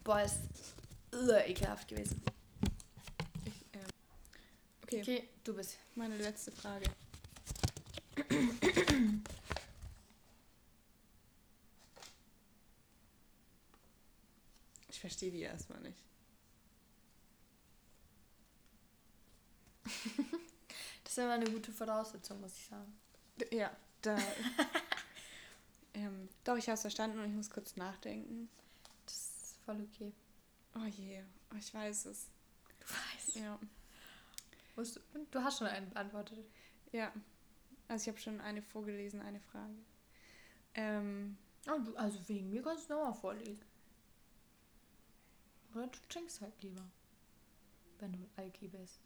Boah, 0.07 0.21
ist 0.21 0.39
uh, 1.13 1.33
ekelhaft 1.33 1.89
gewesen. 1.89 2.21
Ich, 3.43 3.61
äh, 3.73 3.83
okay. 4.81 5.01
okay, 5.01 5.29
du 5.43 5.53
bist. 5.53 5.77
Meine 5.95 6.15
letzte 6.15 6.49
Frage. 6.49 6.89
Ich 14.87 14.97
verstehe 15.01 15.29
die 15.29 15.41
erstmal 15.41 15.81
nicht. 15.81 16.01
das 19.83 21.11
ist 21.11 21.17
immer 21.17 21.33
eine 21.33 21.51
gute 21.51 21.73
Voraussetzung, 21.73 22.39
muss 22.39 22.53
ich 22.53 22.65
sagen. 22.65 22.97
Ja, 23.51 23.75
da. 24.01 24.17
ähm, 25.95 26.29
doch, 26.45 26.55
ich 26.55 26.67
habe 26.67 26.75
es 26.75 26.81
verstanden 26.81 27.19
und 27.19 27.25
ich 27.25 27.35
muss 27.35 27.49
kurz 27.49 27.75
nachdenken 27.75 28.47
voll 29.67 29.81
okay. 29.81 30.13
Oh 30.75 30.85
je, 30.85 31.21
oh, 31.51 31.57
ich 31.57 31.73
weiß 31.73 32.05
es. 32.05 32.29
Du 32.79 32.85
weißt. 32.85 33.35
Ja. 33.35 33.59
Du, 35.31 35.43
hast 35.43 35.57
schon 35.57 35.67
einen 35.67 35.89
beantwortet. 35.89 36.39
Ja. 36.91 37.11
Also 37.87 38.03
ich 38.03 38.07
habe 38.09 38.19
schon 38.19 38.39
eine 38.41 38.61
vorgelesen, 38.61 39.21
eine 39.21 39.39
Frage. 39.39 39.75
Ähm, 40.73 41.37
oh, 41.67 41.95
also 41.95 42.19
wegen 42.29 42.49
mir 42.49 42.61
kannst 42.61 42.89
du 42.89 42.93
nochmal 42.93 43.13
vorlesen. 43.13 43.65
Oder 45.73 45.87
du 45.87 45.99
trinkst 46.07 46.41
halt 46.41 46.61
lieber. 46.61 46.83
Wenn 47.99 48.13
du 48.13 48.19
Alki 48.35 48.67
bist. 48.67 48.99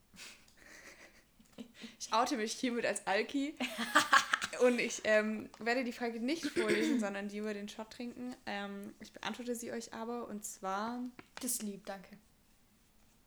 ich 1.99 2.13
oute 2.13 2.37
mich 2.37 2.53
hiermit 2.53 2.85
als 2.85 3.05
Alki. 3.07 3.55
Und 4.59 4.79
ich 4.79 5.01
ähm, 5.05 5.49
werde 5.59 5.83
die 5.83 5.93
Frage 5.93 6.19
nicht 6.19 6.45
vorlesen, 6.45 6.99
sondern 6.99 7.29
die 7.29 7.37
über 7.37 7.53
den 7.53 7.69
Shot 7.69 7.91
trinken. 7.91 8.35
Ähm, 8.45 8.93
ich 8.99 9.11
beantworte 9.13 9.55
sie 9.55 9.71
euch 9.71 9.93
aber 9.93 10.27
und 10.27 10.43
zwar. 10.43 10.99
Das 11.35 11.53
ist 11.53 11.63
lieb, 11.63 11.85
danke. 11.85 12.17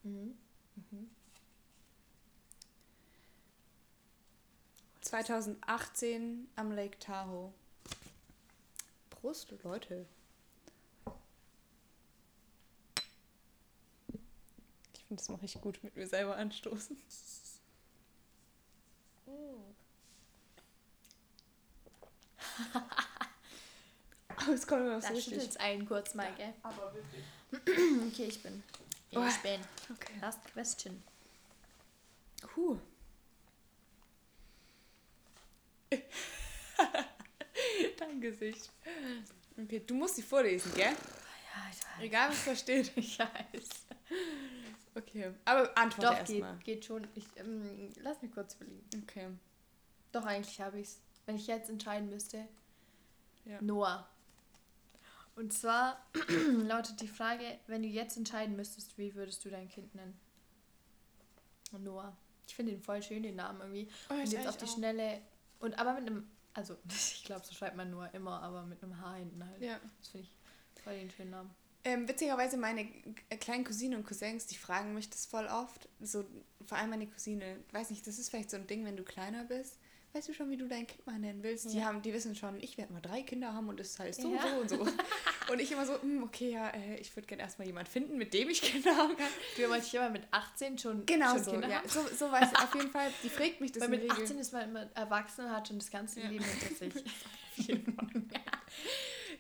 Mhm. 0.03 0.37
Mhm. 0.91 1.11
2018 5.01 6.49
am 6.57 6.73
Lake 6.73 6.99
Tahoe. 6.99 7.53
Prost, 9.11 9.55
Leute. 9.63 10.07
Ich 14.95 15.05
finde, 15.05 15.21
das 15.21 15.29
mache 15.29 15.45
ich 15.45 15.61
gut 15.61 15.83
mit 15.83 15.97
mir 15.97 16.07
selber 16.07 16.37
anstoßen. 16.37 16.97
Aber 24.37 24.53
es 24.53 24.67
kommt 24.67 24.83
immer 24.83 25.01
so 25.01 25.09
da 25.09 25.15
richtig. 25.15 25.43
jetzt 25.43 25.61
einen 25.61 25.87
kurz 25.87 26.15
mal, 26.15 26.33
gell? 26.35 26.53
aber 26.63 26.93
wirklich. 26.95 27.25
okay, 28.13 28.25
ich 28.25 28.43
bin. 28.43 28.63
Ich 29.11 29.19
oh. 29.19 29.23
bin. 29.43 29.61
Okay. 29.93 30.15
Last 30.21 30.41
question. 30.53 31.03
Huh. 32.57 32.79
Dein 37.99 38.21
Gesicht. 38.21 38.71
Okay, 39.57 39.83
du 39.87 39.95
musst 39.95 40.17
sie 40.17 40.23
vorlesen, 40.23 40.73
gell? 40.75 40.87
Ja, 40.87 40.95
ich 41.71 41.79
weiß. 41.79 42.03
Egal, 42.03 42.31
was 42.31 42.45
da 42.45 42.57
steht. 42.57 42.93
Ich 42.97 43.19
weiß. 43.19 43.87
Okay, 44.97 45.33
aber 45.45 45.77
antworte 45.77 46.19
erstmal. 46.19 46.57
Geht, 46.57 46.65
geht 46.65 46.85
schon. 46.85 47.07
Ich, 47.15 47.25
ähm, 47.37 47.91
lass 48.01 48.21
mich 48.23 48.33
kurz 48.33 48.55
überlegen. 48.55 48.85
Okay. 49.03 49.29
Doch, 50.13 50.25
eigentlich 50.25 50.61
habe 50.61 50.79
ich 50.81 50.89
es 50.89 51.01
wenn 51.27 51.37
ich 51.37 51.47
jetzt 51.47 51.71
entscheiden 51.71 52.09
müsste, 52.09 52.47
ja. 53.45 53.61
Noah. 53.61 54.09
Und 55.37 55.53
zwar 55.53 55.99
lautet 56.63 57.01
die 57.01 57.09
Frage, 57.09 57.59
wenn 57.67 57.83
du 57.83 57.89
jetzt 57.89 58.17
entscheiden 58.17 58.57
müsstest, 58.57 58.97
wie 58.99 59.15
würdest 59.15 59.45
du 59.45 59.51
dein 59.51 59.69
Kind 59.69 59.95
nennen? 59.95 60.19
Noah. 61.79 62.17
Ich 62.47 62.55
finde 62.55 62.73
den 62.73 62.83
voll 62.83 63.03
schön, 63.03 63.23
den 63.23 63.37
Namen 63.37 63.61
irgendwie. 63.61 63.89
Oh, 64.11 64.15
und 64.15 64.31
jetzt 64.31 64.47
auf 64.47 64.57
die 64.57 64.65
auch. 64.65 64.75
Schnelle. 64.75 65.21
Und 65.59 65.79
aber 65.79 65.95
mit 65.95 66.09
einem, 66.09 66.31
also 66.53 66.77
ich 66.89 67.25
glaube, 67.25 67.45
so 67.45 67.53
schreibt 67.53 67.77
man 67.77 67.91
Noah 67.91 68.13
immer, 68.15 68.43
aber 68.43 68.63
mit 68.63 68.83
einem 68.83 69.01
H 69.01 69.15
hinten 69.15 69.45
halt. 69.45 69.61
Ja. 69.61 69.81
Das 69.99 70.09
finde 70.09 70.29
ich 70.29 70.83
voll 70.83 70.95
den 70.95 71.11
schönen 71.11 71.31
Namen. 71.31 71.51
Ähm, 71.87 72.09
witzigerweise 72.09 72.57
meine 72.57 72.87
kleinen 73.41 73.65
Cousinen 73.65 73.99
und 73.99 74.07
Cousins, 74.07 74.47
die 74.47 74.57
fragen 74.57 74.95
mich 74.95 75.11
das 75.11 75.27
voll 75.27 75.47
oft. 75.47 75.89
So, 76.01 76.25
vor 76.65 76.79
allem 76.79 76.91
meine 76.91 77.07
Cousine, 77.07 77.59
weiß 77.73 77.91
nicht, 77.91 78.07
das 78.07 78.19
ist 78.19 78.31
vielleicht 78.31 78.51
so 78.51 78.57
ein 78.57 78.67
Ding, 78.67 78.87
wenn 78.87 78.97
du 78.97 79.03
kleiner 79.03 79.45
bist 79.45 79.79
weißt 80.15 80.29
du 80.29 80.33
schon, 80.33 80.49
wie 80.51 80.57
du 80.57 80.69
dein 80.69 80.87
Kind 80.87 81.05
mal 81.07 81.19
nennen 81.19 81.43
willst? 81.43 81.67
Ja. 81.67 81.71
Die 81.73 81.85
haben, 81.85 82.03
die 82.03 82.13
wissen 82.13 82.37
schon, 82.37 82.61
ich 82.63 82.79
werde 82.79 82.93
mal 82.93 83.01
drei 83.01 83.23
Kinder 83.23 83.53
haben 83.53 83.69
und 83.69 83.81
es 83.81 83.99
heißt 83.99 84.23
so, 84.23 84.33
ja. 84.33 84.43
so 84.43 84.61
und 84.61 84.71
so. 84.71 84.87
und 85.53 85.61
ich 85.61 85.73
immer 85.73 85.85
so, 85.85 86.01
hm, 86.01 86.23
okay, 86.23 86.53
ja, 86.53 86.69
äh, 86.71 87.01
ich 87.01 87.15
würde 87.17 87.27
gerne 87.27 87.43
erstmal 87.43 87.67
jemanden 87.67 87.91
finden, 87.91 88.17
mit 88.17 88.33
dem 88.33 88.49
ich 88.49 88.63
Kinder 88.63 88.97
haben 88.97 89.17
kann. 89.17 89.29
Wollte 89.69 89.87
ich 89.87 89.95
immer 89.95 90.11
mit 90.11 90.23
18 90.31 90.79
schon, 90.79 91.05
genau 91.05 91.35
schon 91.35 91.45
so, 91.45 91.51
Kinder 91.51 91.69
ja. 91.69 91.79
haben. 91.79 91.89
So, 91.89 92.01
so 92.17 92.31
weiß 92.31 92.49
ich 92.53 92.59
auf 92.59 92.75
jeden 92.75 92.91
Fall, 92.91 93.11
die 93.25 93.29
fragt 93.29 93.61
mich 93.61 93.73
das 93.73 93.83
Weil 93.83 93.89
mit 93.89 94.03
Regel. 94.03 94.23
18 94.23 94.39
ist 94.39 94.53
man 94.53 94.69
immer 94.69 94.89
erwachsen 94.95 95.47
und 95.47 95.51
hat 95.51 95.67
schon 95.67 95.79
das 95.79 95.91
ganze 95.91 96.21
ja. 96.21 96.29
Leben 96.29 96.45
hinter 96.45 96.75
sich. 96.75 97.05
auf 97.59 97.67
jeden 97.67 97.95
Fall. 97.95 98.09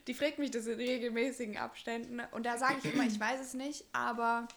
Die 0.08 0.14
fragt 0.14 0.38
mich 0.38 0.50
das 0.50 0.66
in 0.66 0.74
regelmäßigen 0.74 1.56
Abständen 1.56 2.20
und 2.32 2.44
da 2.44 2.58
sage 2.58 2.74
ich 2.82 2.92
immer, 2.92 3.06
ich 3.06 3.18
weiß 3.18 3.40
es 3.40 3.54
nicht, 3.54 3.84
aber 3.92 4.48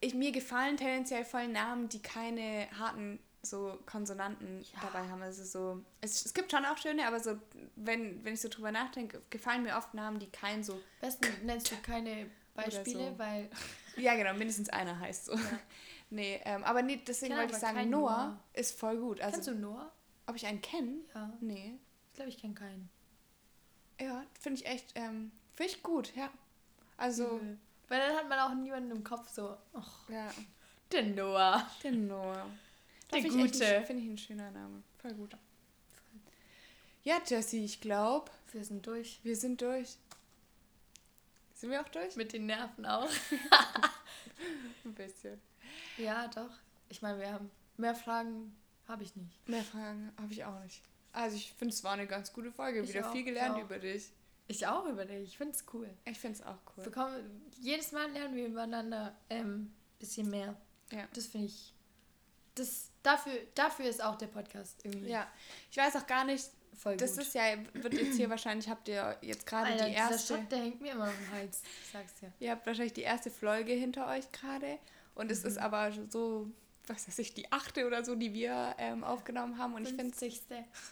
ich, 0.00 0.14
mir 0.14 0.32
gefallen 0.32 0.76
tendenziell 0.76 1.24
voll 1.24 1.48
Namen, 1.48 1.88
die 1.88 2.02
keine 2.02 2.68
harten 2.78 3.18
so 3.48 3.78
Konsonanten 3.86 4.62
ja. 4.62 4.80
dabei 4.82 5.08
haben. 5.08 5.22
Also 5.22 5.44
so, 5.44 5.82
es, 6.00 6.24
es 6.24 6.34
gibt 6.34 6.50
schon 6.50 6.64
auch 6.64 6.78
schöne, 6.78 7.06
aber 7.06 7.20
so, 7.20 7.38
wenn, 7.76 8.24
wenn 8.24 8.34
ich 8.34 8.40
so 8.40 8.48
drüber 8.48 8.72
nachdenke, 8.72 9.22
gefallen 9.30 9.62
mir 9.62 9.76
oft 9.76 9.94
Namen, 9.94 10.18
die 10.18 10.30
kein 10.30 10.62
so. 10.62 10.80
Besten 11.00 11.26
nennst 11.44 11.70
du 11.70 11.76
keine 11.76 12.30
Beispiele, 12.54 13.10
so. 13.10 13.18
weil. 13.18 13.50
Ja, 13.98 14.14
genau, 14.14 14.34
mindestens 14.34 14.68
einer 14.68 15.00
heißt 15.00 15.24
so. 15.24 15.32
Ja. 15.32 15.40
nee, 16.10 16.38
ähm, 16.44 16.64
aber 16.64 16.82
nee, 16.82 17.00
deswegen 17.06 17.34
wollte 17.34 17.54
ich 17.54 17.58
sagen, 17.58 17.88
Noah, 17.88 18.26
Noah, 18.26 18.40
ist 18.52 18.78
voll 18.78 18.98
gut. 18.98 19.22
Also, 19.22 19.36
Kennst 19.36 19.48
du 19.48 19.54
Noah? 19.54 19.90
Ob 20.26 20.36
ich 20.36 20.44
einen 20.44 20.60
kenne? 20.60 20.98
Ja. 21.14 21.32
Nee. 21.40 21.78
Ich 22.10 22.14
glaube, 22.14 22.28
ich 22.28 22.38
kenne 22.38 22.52
keinen. 22.52 22.90
Ja, 23.98 24.22
finde 24.38 24.60
ich 24.60 24.66
echt, 24.66 24.92
ähm, 24.96 25.32
finde 25.54 25.72
ich 25.72 25.82
gut, 25.82 26.14
ja. 26.14 26.28
Also. 26.98 27.38
Mhm. 27.38 27.58
Weil 27.88 28.00
dann 28.00 28.16
hat 28.16 28.28
man 28.28 28.38
auch 28.40 28.54
niemanden 28.54 28.90
im 28.90 29.04
Kopf 29.04 29.28
so, 29.28 29.56
ach, 29.72 30.08
ja. 30.10 30.28
der 30.92 31.04
Noah. 31.04 31.66
Der 31.82 31.92
Noah. 31.92 32.46
Der 33.12 33.22
Gute. 33.22 33.84
Finde 33.86 34.02
ich 34.02 34.08
ein 34.08 34.18
schöner 34.18 34.50
Name. 34.50 34.82
Voll 34.98 35.14
gut. 35.14 35.36
Ja, 37.04 37.20
Jessie, 37.24 37.64
ich 37.64 37.80
glaube. 37.80 38.30
Wir 38.52 38.64
sind 38.64 38.86
durch. 38.86 39.20
Wir 39.22 39.36
sind 39.36 39.60
durch. 39.60 39.96
Sind 41.54 41.70
wir 41.70 41.80
auch 41.80 41.88
durch? 41.88 42.16
Mit 42.16 42.32
den 42.32 42.46
Nerven 42.46 42.84
auch. 42.84 43.08
Ein 44.84 44.94
bisschen. 44.94 45.40
Ja, 45.96 46.28
doch. 46.28 46.50
Ich 46.88 47.02
meine, 47.02 47.18
wir 47.18 47.32
haben 47.32 47.50
mehr 47.76 47.94
Fragen 47.94 48.54
habe 48.88 49.02
ich 49.02 49.14
nicht. 49.16 49.48
Mehr 49.48 49.62
Fragen 49.62 50.12
habe 50.20 50.32
ich 50.32 50.44
auch 50.44 50.60
nicht. 50.62 50.82
Also 51.12 51.36
ich 51.36 51.52
finde, 51.54 51.72
es 51.72 51.82
war 51.82 51.92
eine 51.92 52.06
ganz 52.06 52.32
gute 52.32 52.52
Folge. 52.52 52.80
Ich 52.82 52.90
Wieder 52.90 53.08
auch, 53.08 53.12
viel 53.12 53.24
gelernt 53.24 53.58
über 53.58 53.78
dich. 53.78 54.12
Ich 54.48 54.66
auch 54.66 54.86
über 54.86 55.04
dich. 55.04 55.22
Ich 55.30 55.38
finde 55.38 55.54
es 55.54 55.64
cool. 55.72 55.88
Ich 56.04 56.18
finde 56.18 56.38
es 56.38 56.46
auch 56.46 56.58
cool. 56.76 56.84
Wir 56.84 56.92
kommen, 56.92 57.42
jedes 57.60 57.92
Mal 57.92 58.10
lernen 58.12 58.36
wir 58.36 58.46
übereinander 58.46 59.16
ein 59.28 59.40
ähm, 59.40 59.72
bisschen 59.98 60.28
mehr. 60.28 60.56
Ja. 60.92 61.08
Das 61.14 61.26
finde 61.26 61.46
ich. 61.46 61.72
Das, 62.56 62.90
dafür, 63.02 63.32
dafür 63.54 63.86
ist 63.86 64.02
auch 64.02 64.16
der 64.16 64.26
Podcast 64.26 64.80
irgendwie 64.84 65.10
Ja, 65.10 65.26
ich 65.70 65.76
weiß 65.76 65.94
auch 65.96 66.06
gar 66.06 66.24
nicht, 66.24 66.44
voll 66.76 66.96
das 66.96 67.12
gut. 67.12 67.22
ist 67.22 67.34
ja, 67.34 67.42
wird 67.74 67.94
jetzt 67.94 68.16
hier 68.16 68.28
wahrscheinlich, 68.30 68.68
habt 68.68 68.88
ihr 68.88 69.16
jetzt 69.22 69.46
gerade 69.46 69.72
die 69.76 69.92
erste, 69.92 70.34
Schock, 70.34 70.48
der 70.50 70.58
hängt 70.58 70.80
mir 70.80 70.92
immer 70.92 71.04
am 71.08 71.30
Hals. 71.32 71.62
Ich 71.84 71.90
sag's 71.92 72.14
dir. 72.16 72.32
ihr 72.40 72.50
habt 72.50 72.66
wahrscheinlich 72.66 72.94
die 72.94 73.02
erste 73.02 73.30
Folge 73.30 73.72
hinter 73.72 74.08
euch 74.08 74.30
gerade 74.32 74.78
und 75.14 75.30
es 75.30 75.42
Mhm. 75.42 75.48
ist 75.48 75.58
aber 75.58 75.92
so, 76.10 76.50
was 76.88 77.06
weiß 77.08 77.18
ich, 77.20 77.34
die 77.34 77.50
achte 77.52 77.86
oder 77.86 78.04
so, 78.04 78.14
die 78.14 78.32
wir 78.32 78.74
ähm, 78.78 79.02
aufgenommen 79.04 79.58
haben 79.58 79.74
und 79.74 79.82
ich 79.82 79.94
finde 79.94 80.08
es 80.12 80.18
50. 80.18 80.42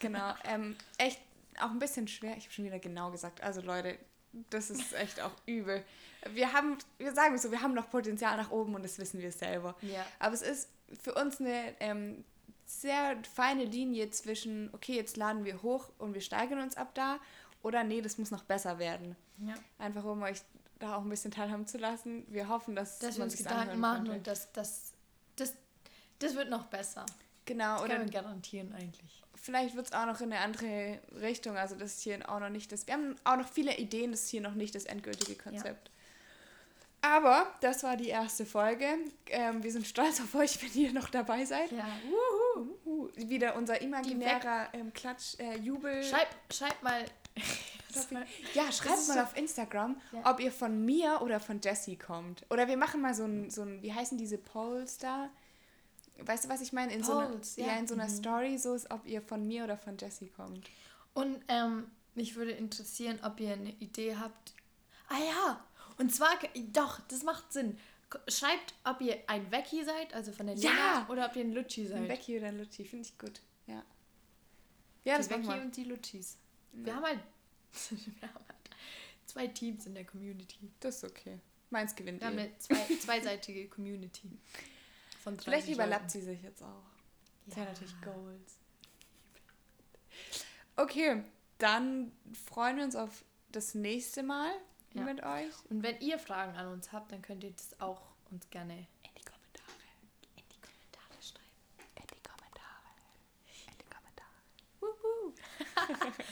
Genau, 0.00 0.34
ähm, 0.44 0.76
echt 0.98 1.20
auch 1.60 1.70
ein 1.70 1.78
bisschen 1.78 2.08
schwer. 2.08 2.36
Ich 2.36 2.44
habe 2.44 2.52
schon 2.52 2.64
wieder 2.64 2.78
genau 2.80 3.10
gesagt. 3.12 3.40
Also 3.42 3.60
Leute, 3.60 3.96
das 4.50 4.70
ist 4.70 4.92
echt 4.94 5.20
auch 5.20 5.30
übel. 5.46 5.84
Wir 6.32 6.52
haben, 6.52 6.78
wir 6.98 7.12
sagen 7.12 7.34
es 7.36 7.42
so, 7.42 7.50
wir 7.52 7.60
haben 7.60 7.74
noch 7.74 7.90
Potenzial 7.90 8.36
nach 8.36 8.50
oben 8.50 8.74
und 8.74 8.82
das 8.82 8.98
wissen 8.98 9.20
wir 9.20 9.30
selber. 9.30 9.76
Ja. 9.82 10.04
Aber 10.18 10.34
es 10.34 10.42
ist 10.42 10.68
für 11.02 11.14
uns 11.14 11.40
eine 11.40 11.74
ähm, 11.80 12.24
sehr 12.66 13.16
feine 13.34 13.64
Linie 13.64 14.10
zwischen, 14.10 14.70
okay, 14.72 14.94
jetzt 14.96 15.16
laden 15.16 15.44
wir 15.44 15.62
hoch 15.62 15.90
und 15.98 16.14
wir 16.14 16.20
steigern 16.20 16.60
uns 16.60 16.76
ab 16.76 16.90
da 16.94 17.18
oder 17.62 17.84
nee, 17.84 18.00
das 18.02 18.18
muss 18.18 18.30
noch 18.30 18.44
besser 18.44 18.78
werden. 18.78 19.16
ja. 19.38 19.54
Einfach 19.78 20.04
um 20.04 20.22
euch 20.22 20.38
da 20.78 20.96
auch 20.96 21.02
ein 21.02 21.08
bisschen 21.08 21.30
teilhaben 21.30 21.66
zu 21.66 21.78
lassen. 21.78 22.24
Wir 22.28 22.48
hoffen, 22.48 22.74
dass, 22.74 22.98
Dass 22.98 23.16
wir 23.16 23.24
uns 23.24 23.36
Gedanken 23.36 23.78
machen 23.80 24.04
könnte. 24.04 24.18
und 24.18 24.26
das, 24.26 24.52
das, 24.52 24.92
das, 25.36 25.54
das 26.18 26.34
wird 26.34 26.50
noch 26.50 26.66
besser. 26.66 27.06
Genau, 27.46 27.74
Das 27.74 27.82
oder 27.82 27.94
kann 27.94 28.02
man 28.02 28.10
garantieren 28.10 28.72
eigentlich. 28.74 29.22
vielleicht 29.34 29.76
wird 29.76 29.86
es 29.86 29.92
auch 29.92 30.06
noch 30.06 30.20
in 30.20 30.32
eine 30.32 30.40
andere 30.42 30.98
Richtung. 31.20 31.56
Also 31.56 31.74
das 31.76 31.94
ist 31.94 32.00
hier 32.02 32.28
auch 32.28 32.40
noch 32.40 32.48
nicht 32.50 32.72
das. 32.72 32.86
Wir 32.86 32.94
haben 32.94 33.16
auch 33.24 33.36
noch 33.36 33.48
viele 33.48 33.76
Ideen, 33.76 34.10
das 34.10 34.22
ist 34.22 34.28
hier 34.30 34.40
noch 34.40 34.54
nicht 34.54 34.74
das 34.74 34.84
endgültige 34.84 35.36
Konzept. 35.36 35.90
Aber 37.06 37.52
das 37.60 37.82
war 37.82 37.96
die 37.98 38.08
erste 38.08 38.46
Folge. 38.46 38.86
Ähm, 39.26 39.62
wir 39.62 39.70
sind 39.70 39.86
stolz 39.86 40.20
auf 40.22 40.34
euch, 40.34 40.62
wenn 40.62 40.72
ihr 40.82 40.92
noch 40.92 41.10
dabei 41.10 41.44
seid. 41.44 41.70
Ja. 41.70 41.86
Uh, 42.86 43.08
wieder 43.14 43.56
unser 43.56 43.82
imaginärer 43.82 44.68
ähm, 44.72 44.90
Klatsch, 44.94 45.38
äh, 45.38 45.58
Jubel. 45.58 46.02
Schreib, 46.02 46.28
schreib 46.50 46.82
mal. 46.82 47.04
ja, 48.54 48.72
schreibt 48.72 49.06
mal 49.08 49.14
so- 49.16 49.20
auf 49.20 49.36
Instagram, 49.36 50.00
Ja. 50.12 50.30
ob 50.32 50.40
ihr 50.40 50.50
von 50.50 50.84
mir 50.84 51.20
oder 51.20 51.40
von 51.40 51.60
Jessie 51.62 51.96
kommt. 51.96 52.42
Oder 52.48 52.68
wir 52.68 52.76
machen 52.78 53.02
mal 53.02 53.12
so 53.14 53.24
ein, 53.24 53.50
so 53.50 53.62
ein 53.62 53.82
wie 53.82 53.92
heißen 53.92 54.16
diese 54.16 54.38
Polls 54.38 54.96
da? 54.96 55.28
Weißt 56.20 56.44
du, 56.44 56.48
was 56.48 56.62
ich 56.62 56.72
meine? 56.72 56.94
In 56.94 57.02
so 57.04 57.12
einer, 57.18 57.26
Polls, 57.28 57.56
ja. 57.56 57.66
ja. 57.66 57.76
in 57.76 57.86
so 57.86 57.94
einer 57.94 58.04
Mhm. 58.06 58.16
Story, 58.16 58.56
so 58.58 58.72
ist, 58.74 58.90
ob 58.90 59.04
ihr 59.06 59.20
von 59.20 59.46
mir 59.46 59.64
oder 59.64 59.76
von 59.76 59.98
Jessie 59.98 60.28
kommt. 60.34 60.70
Und 61.12 61.38
ähm, 61.48 61.90
mich 62.14 62.34
würde 62.36 62.52
interessieren, 62.52 63.18
ob 63.22 63.40
ihr 63.40 63.52
eine 63.52 63.70
Idee 63.72 64.16
habt. 64.16 64.54
Ah 65.08 65.18
ja, 65.18 65.64
und 65.98 66.14
zwar, 66.14 66.30
doch, 66.72 67.00
das 67.08 67.22
macht 67.22 67.52
Sinn. 67.52 67.78
Schreibt, 68.28 68.74
ob 68.84 69.00
ihr 69.00 69.18
ein 69.26 69.50
Vecchi 69.50 69.84
seid, 69.84 70.14
also 70.14 70.30
von 70.32 70.46
der 70.46 70.56
Ja! 70.56 70.70
Lena, 70.70 71.08
oder 71.08 71.26
ob 71.26 71.36
ihr 71.36 71.42
ein 71.44 71.52
Lucci 71.52 71.86
seid. 71.86 71.96
Ein 72.02 72.08
Becky 72.08 72.38
oder 72.38 72.48
ein 72.48 72.58
Lutti, 72.58 72.84
finde 72.84 73.08
ich 73.08 73.18
gut. 73.18 73.40
Ja. 73.66 73.82
Ja, 75.04 75.16
die 75.16 75.22
das 75.22 75.30
Vecchi 75.30 75.48
wir. 75.48 75.60
und 75.62 75.76
die 75.76 75.84
Luccis. 75.84 76.36
Wir 76.72 76.88
Ja. 76.92 76.96
haben 76.96 77.04
halt, 77.04 77.20
wir 77.90 78.28
haben 78.28 78.34
halt 78.34 78.70
zwei 79.26 79.46
Teams 79.48 79.86
in 79.86 79.94
der 79.94 80.04
Community. 80.04 80.70
Das 80.80 80.96
ist 80.98 81.04
okay. 81.04 81.40
Meins 81.70 81.94
gewinnt 81.96 82.20
Wir 82.20 82.28
haben 82.28 82.38
eh. 82.38 82.42
eine 82.42 82.58
zwei, 82.58 82.96
zweiseitige 83.00 83.68
Community. 83.68 84.30
Von 85.22 85.36
30 85.36 85.44
Vielleicht 85.44 85.68
überlappt 85.70 86.10
sie 86.10 86.20
sich 86.20 86.40
jetzt 86.42 86.62
auch. 86.62 86.82
Das 87.46 87.56
wäre 87.56 87.66
Ja. 87.66 87.72
natürlich 87.72 88.00
Goals. 88.02 88.58
Okay, 90.76 91.22
dann 91.58 92.12
freuen 92.52 92.76
wir 92.76 92.84
uns 92.84 92.96
auf 92.96 93.24
das 93.52 93.74
nächste 93.74 94.22
Mal 94.22 94.50
Ja. 94.94 95.02
mit 95.04 95.22
euch. 95.22 95.52
Und 95.70 95.82
wenn 95.82 96.00
ihr 96.00 96.18
Fragen 96.18 96.56
an 96.56 96.68
uns 96.68 96.92
habt, 96.92 97.10
dann 97.12 97.20
könnt 97.22 97.42
ihr 97.44 97.50
das 97.52 97.80
auch 97.80 98.00
uns 98.30 98.48
gerne 98.50 98.74
In 98.74 99.10
die 99.16 99.24
Kommentare. 99.24 99.72
in 100.36 100.44
die 100.48 100.60
Kommentare 100.60 101.22
schreiben. 101.22 101.44
In 101.96 102.06
die 102.06 102.22
Kommentare. 102.22 102.88
In 103.66 103.78
die 103.78 103.84
Kommentare. 106.02 106.14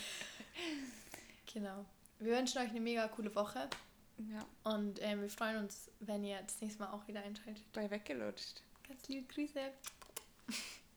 Genau. 1.53 1.85
Wir 2.19 2.37
wünschen 2.39 2.59
euch 2.63 2.71
eine 2.71 2.81
mega 2.81 3.09
coole 3.09 3.35
Woche 3.35 3.69
Ja, 4.17 4.47
und 4.73 4.99
ähm, 5.03 5.21
wir 5.21 5.29
freuen 5.29 5.59
uns, 5.59 5.91
wenn 6.01 6.25
ihr 6.25 6.41
das 6.41 6.61
nächste 6.63 6.83
Mal 6.83 6.91
auch 6.93 7.07
wieder 7.09 7.21
einschaltet. 7.23 7.71
bei 7.73 7.91
weggelutscht. 7.91 8.63
Ganz 8.89 9.07
liebe 9.09 9.27
Grüße. 9.33 9.71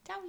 Ciao. 0.06 0.20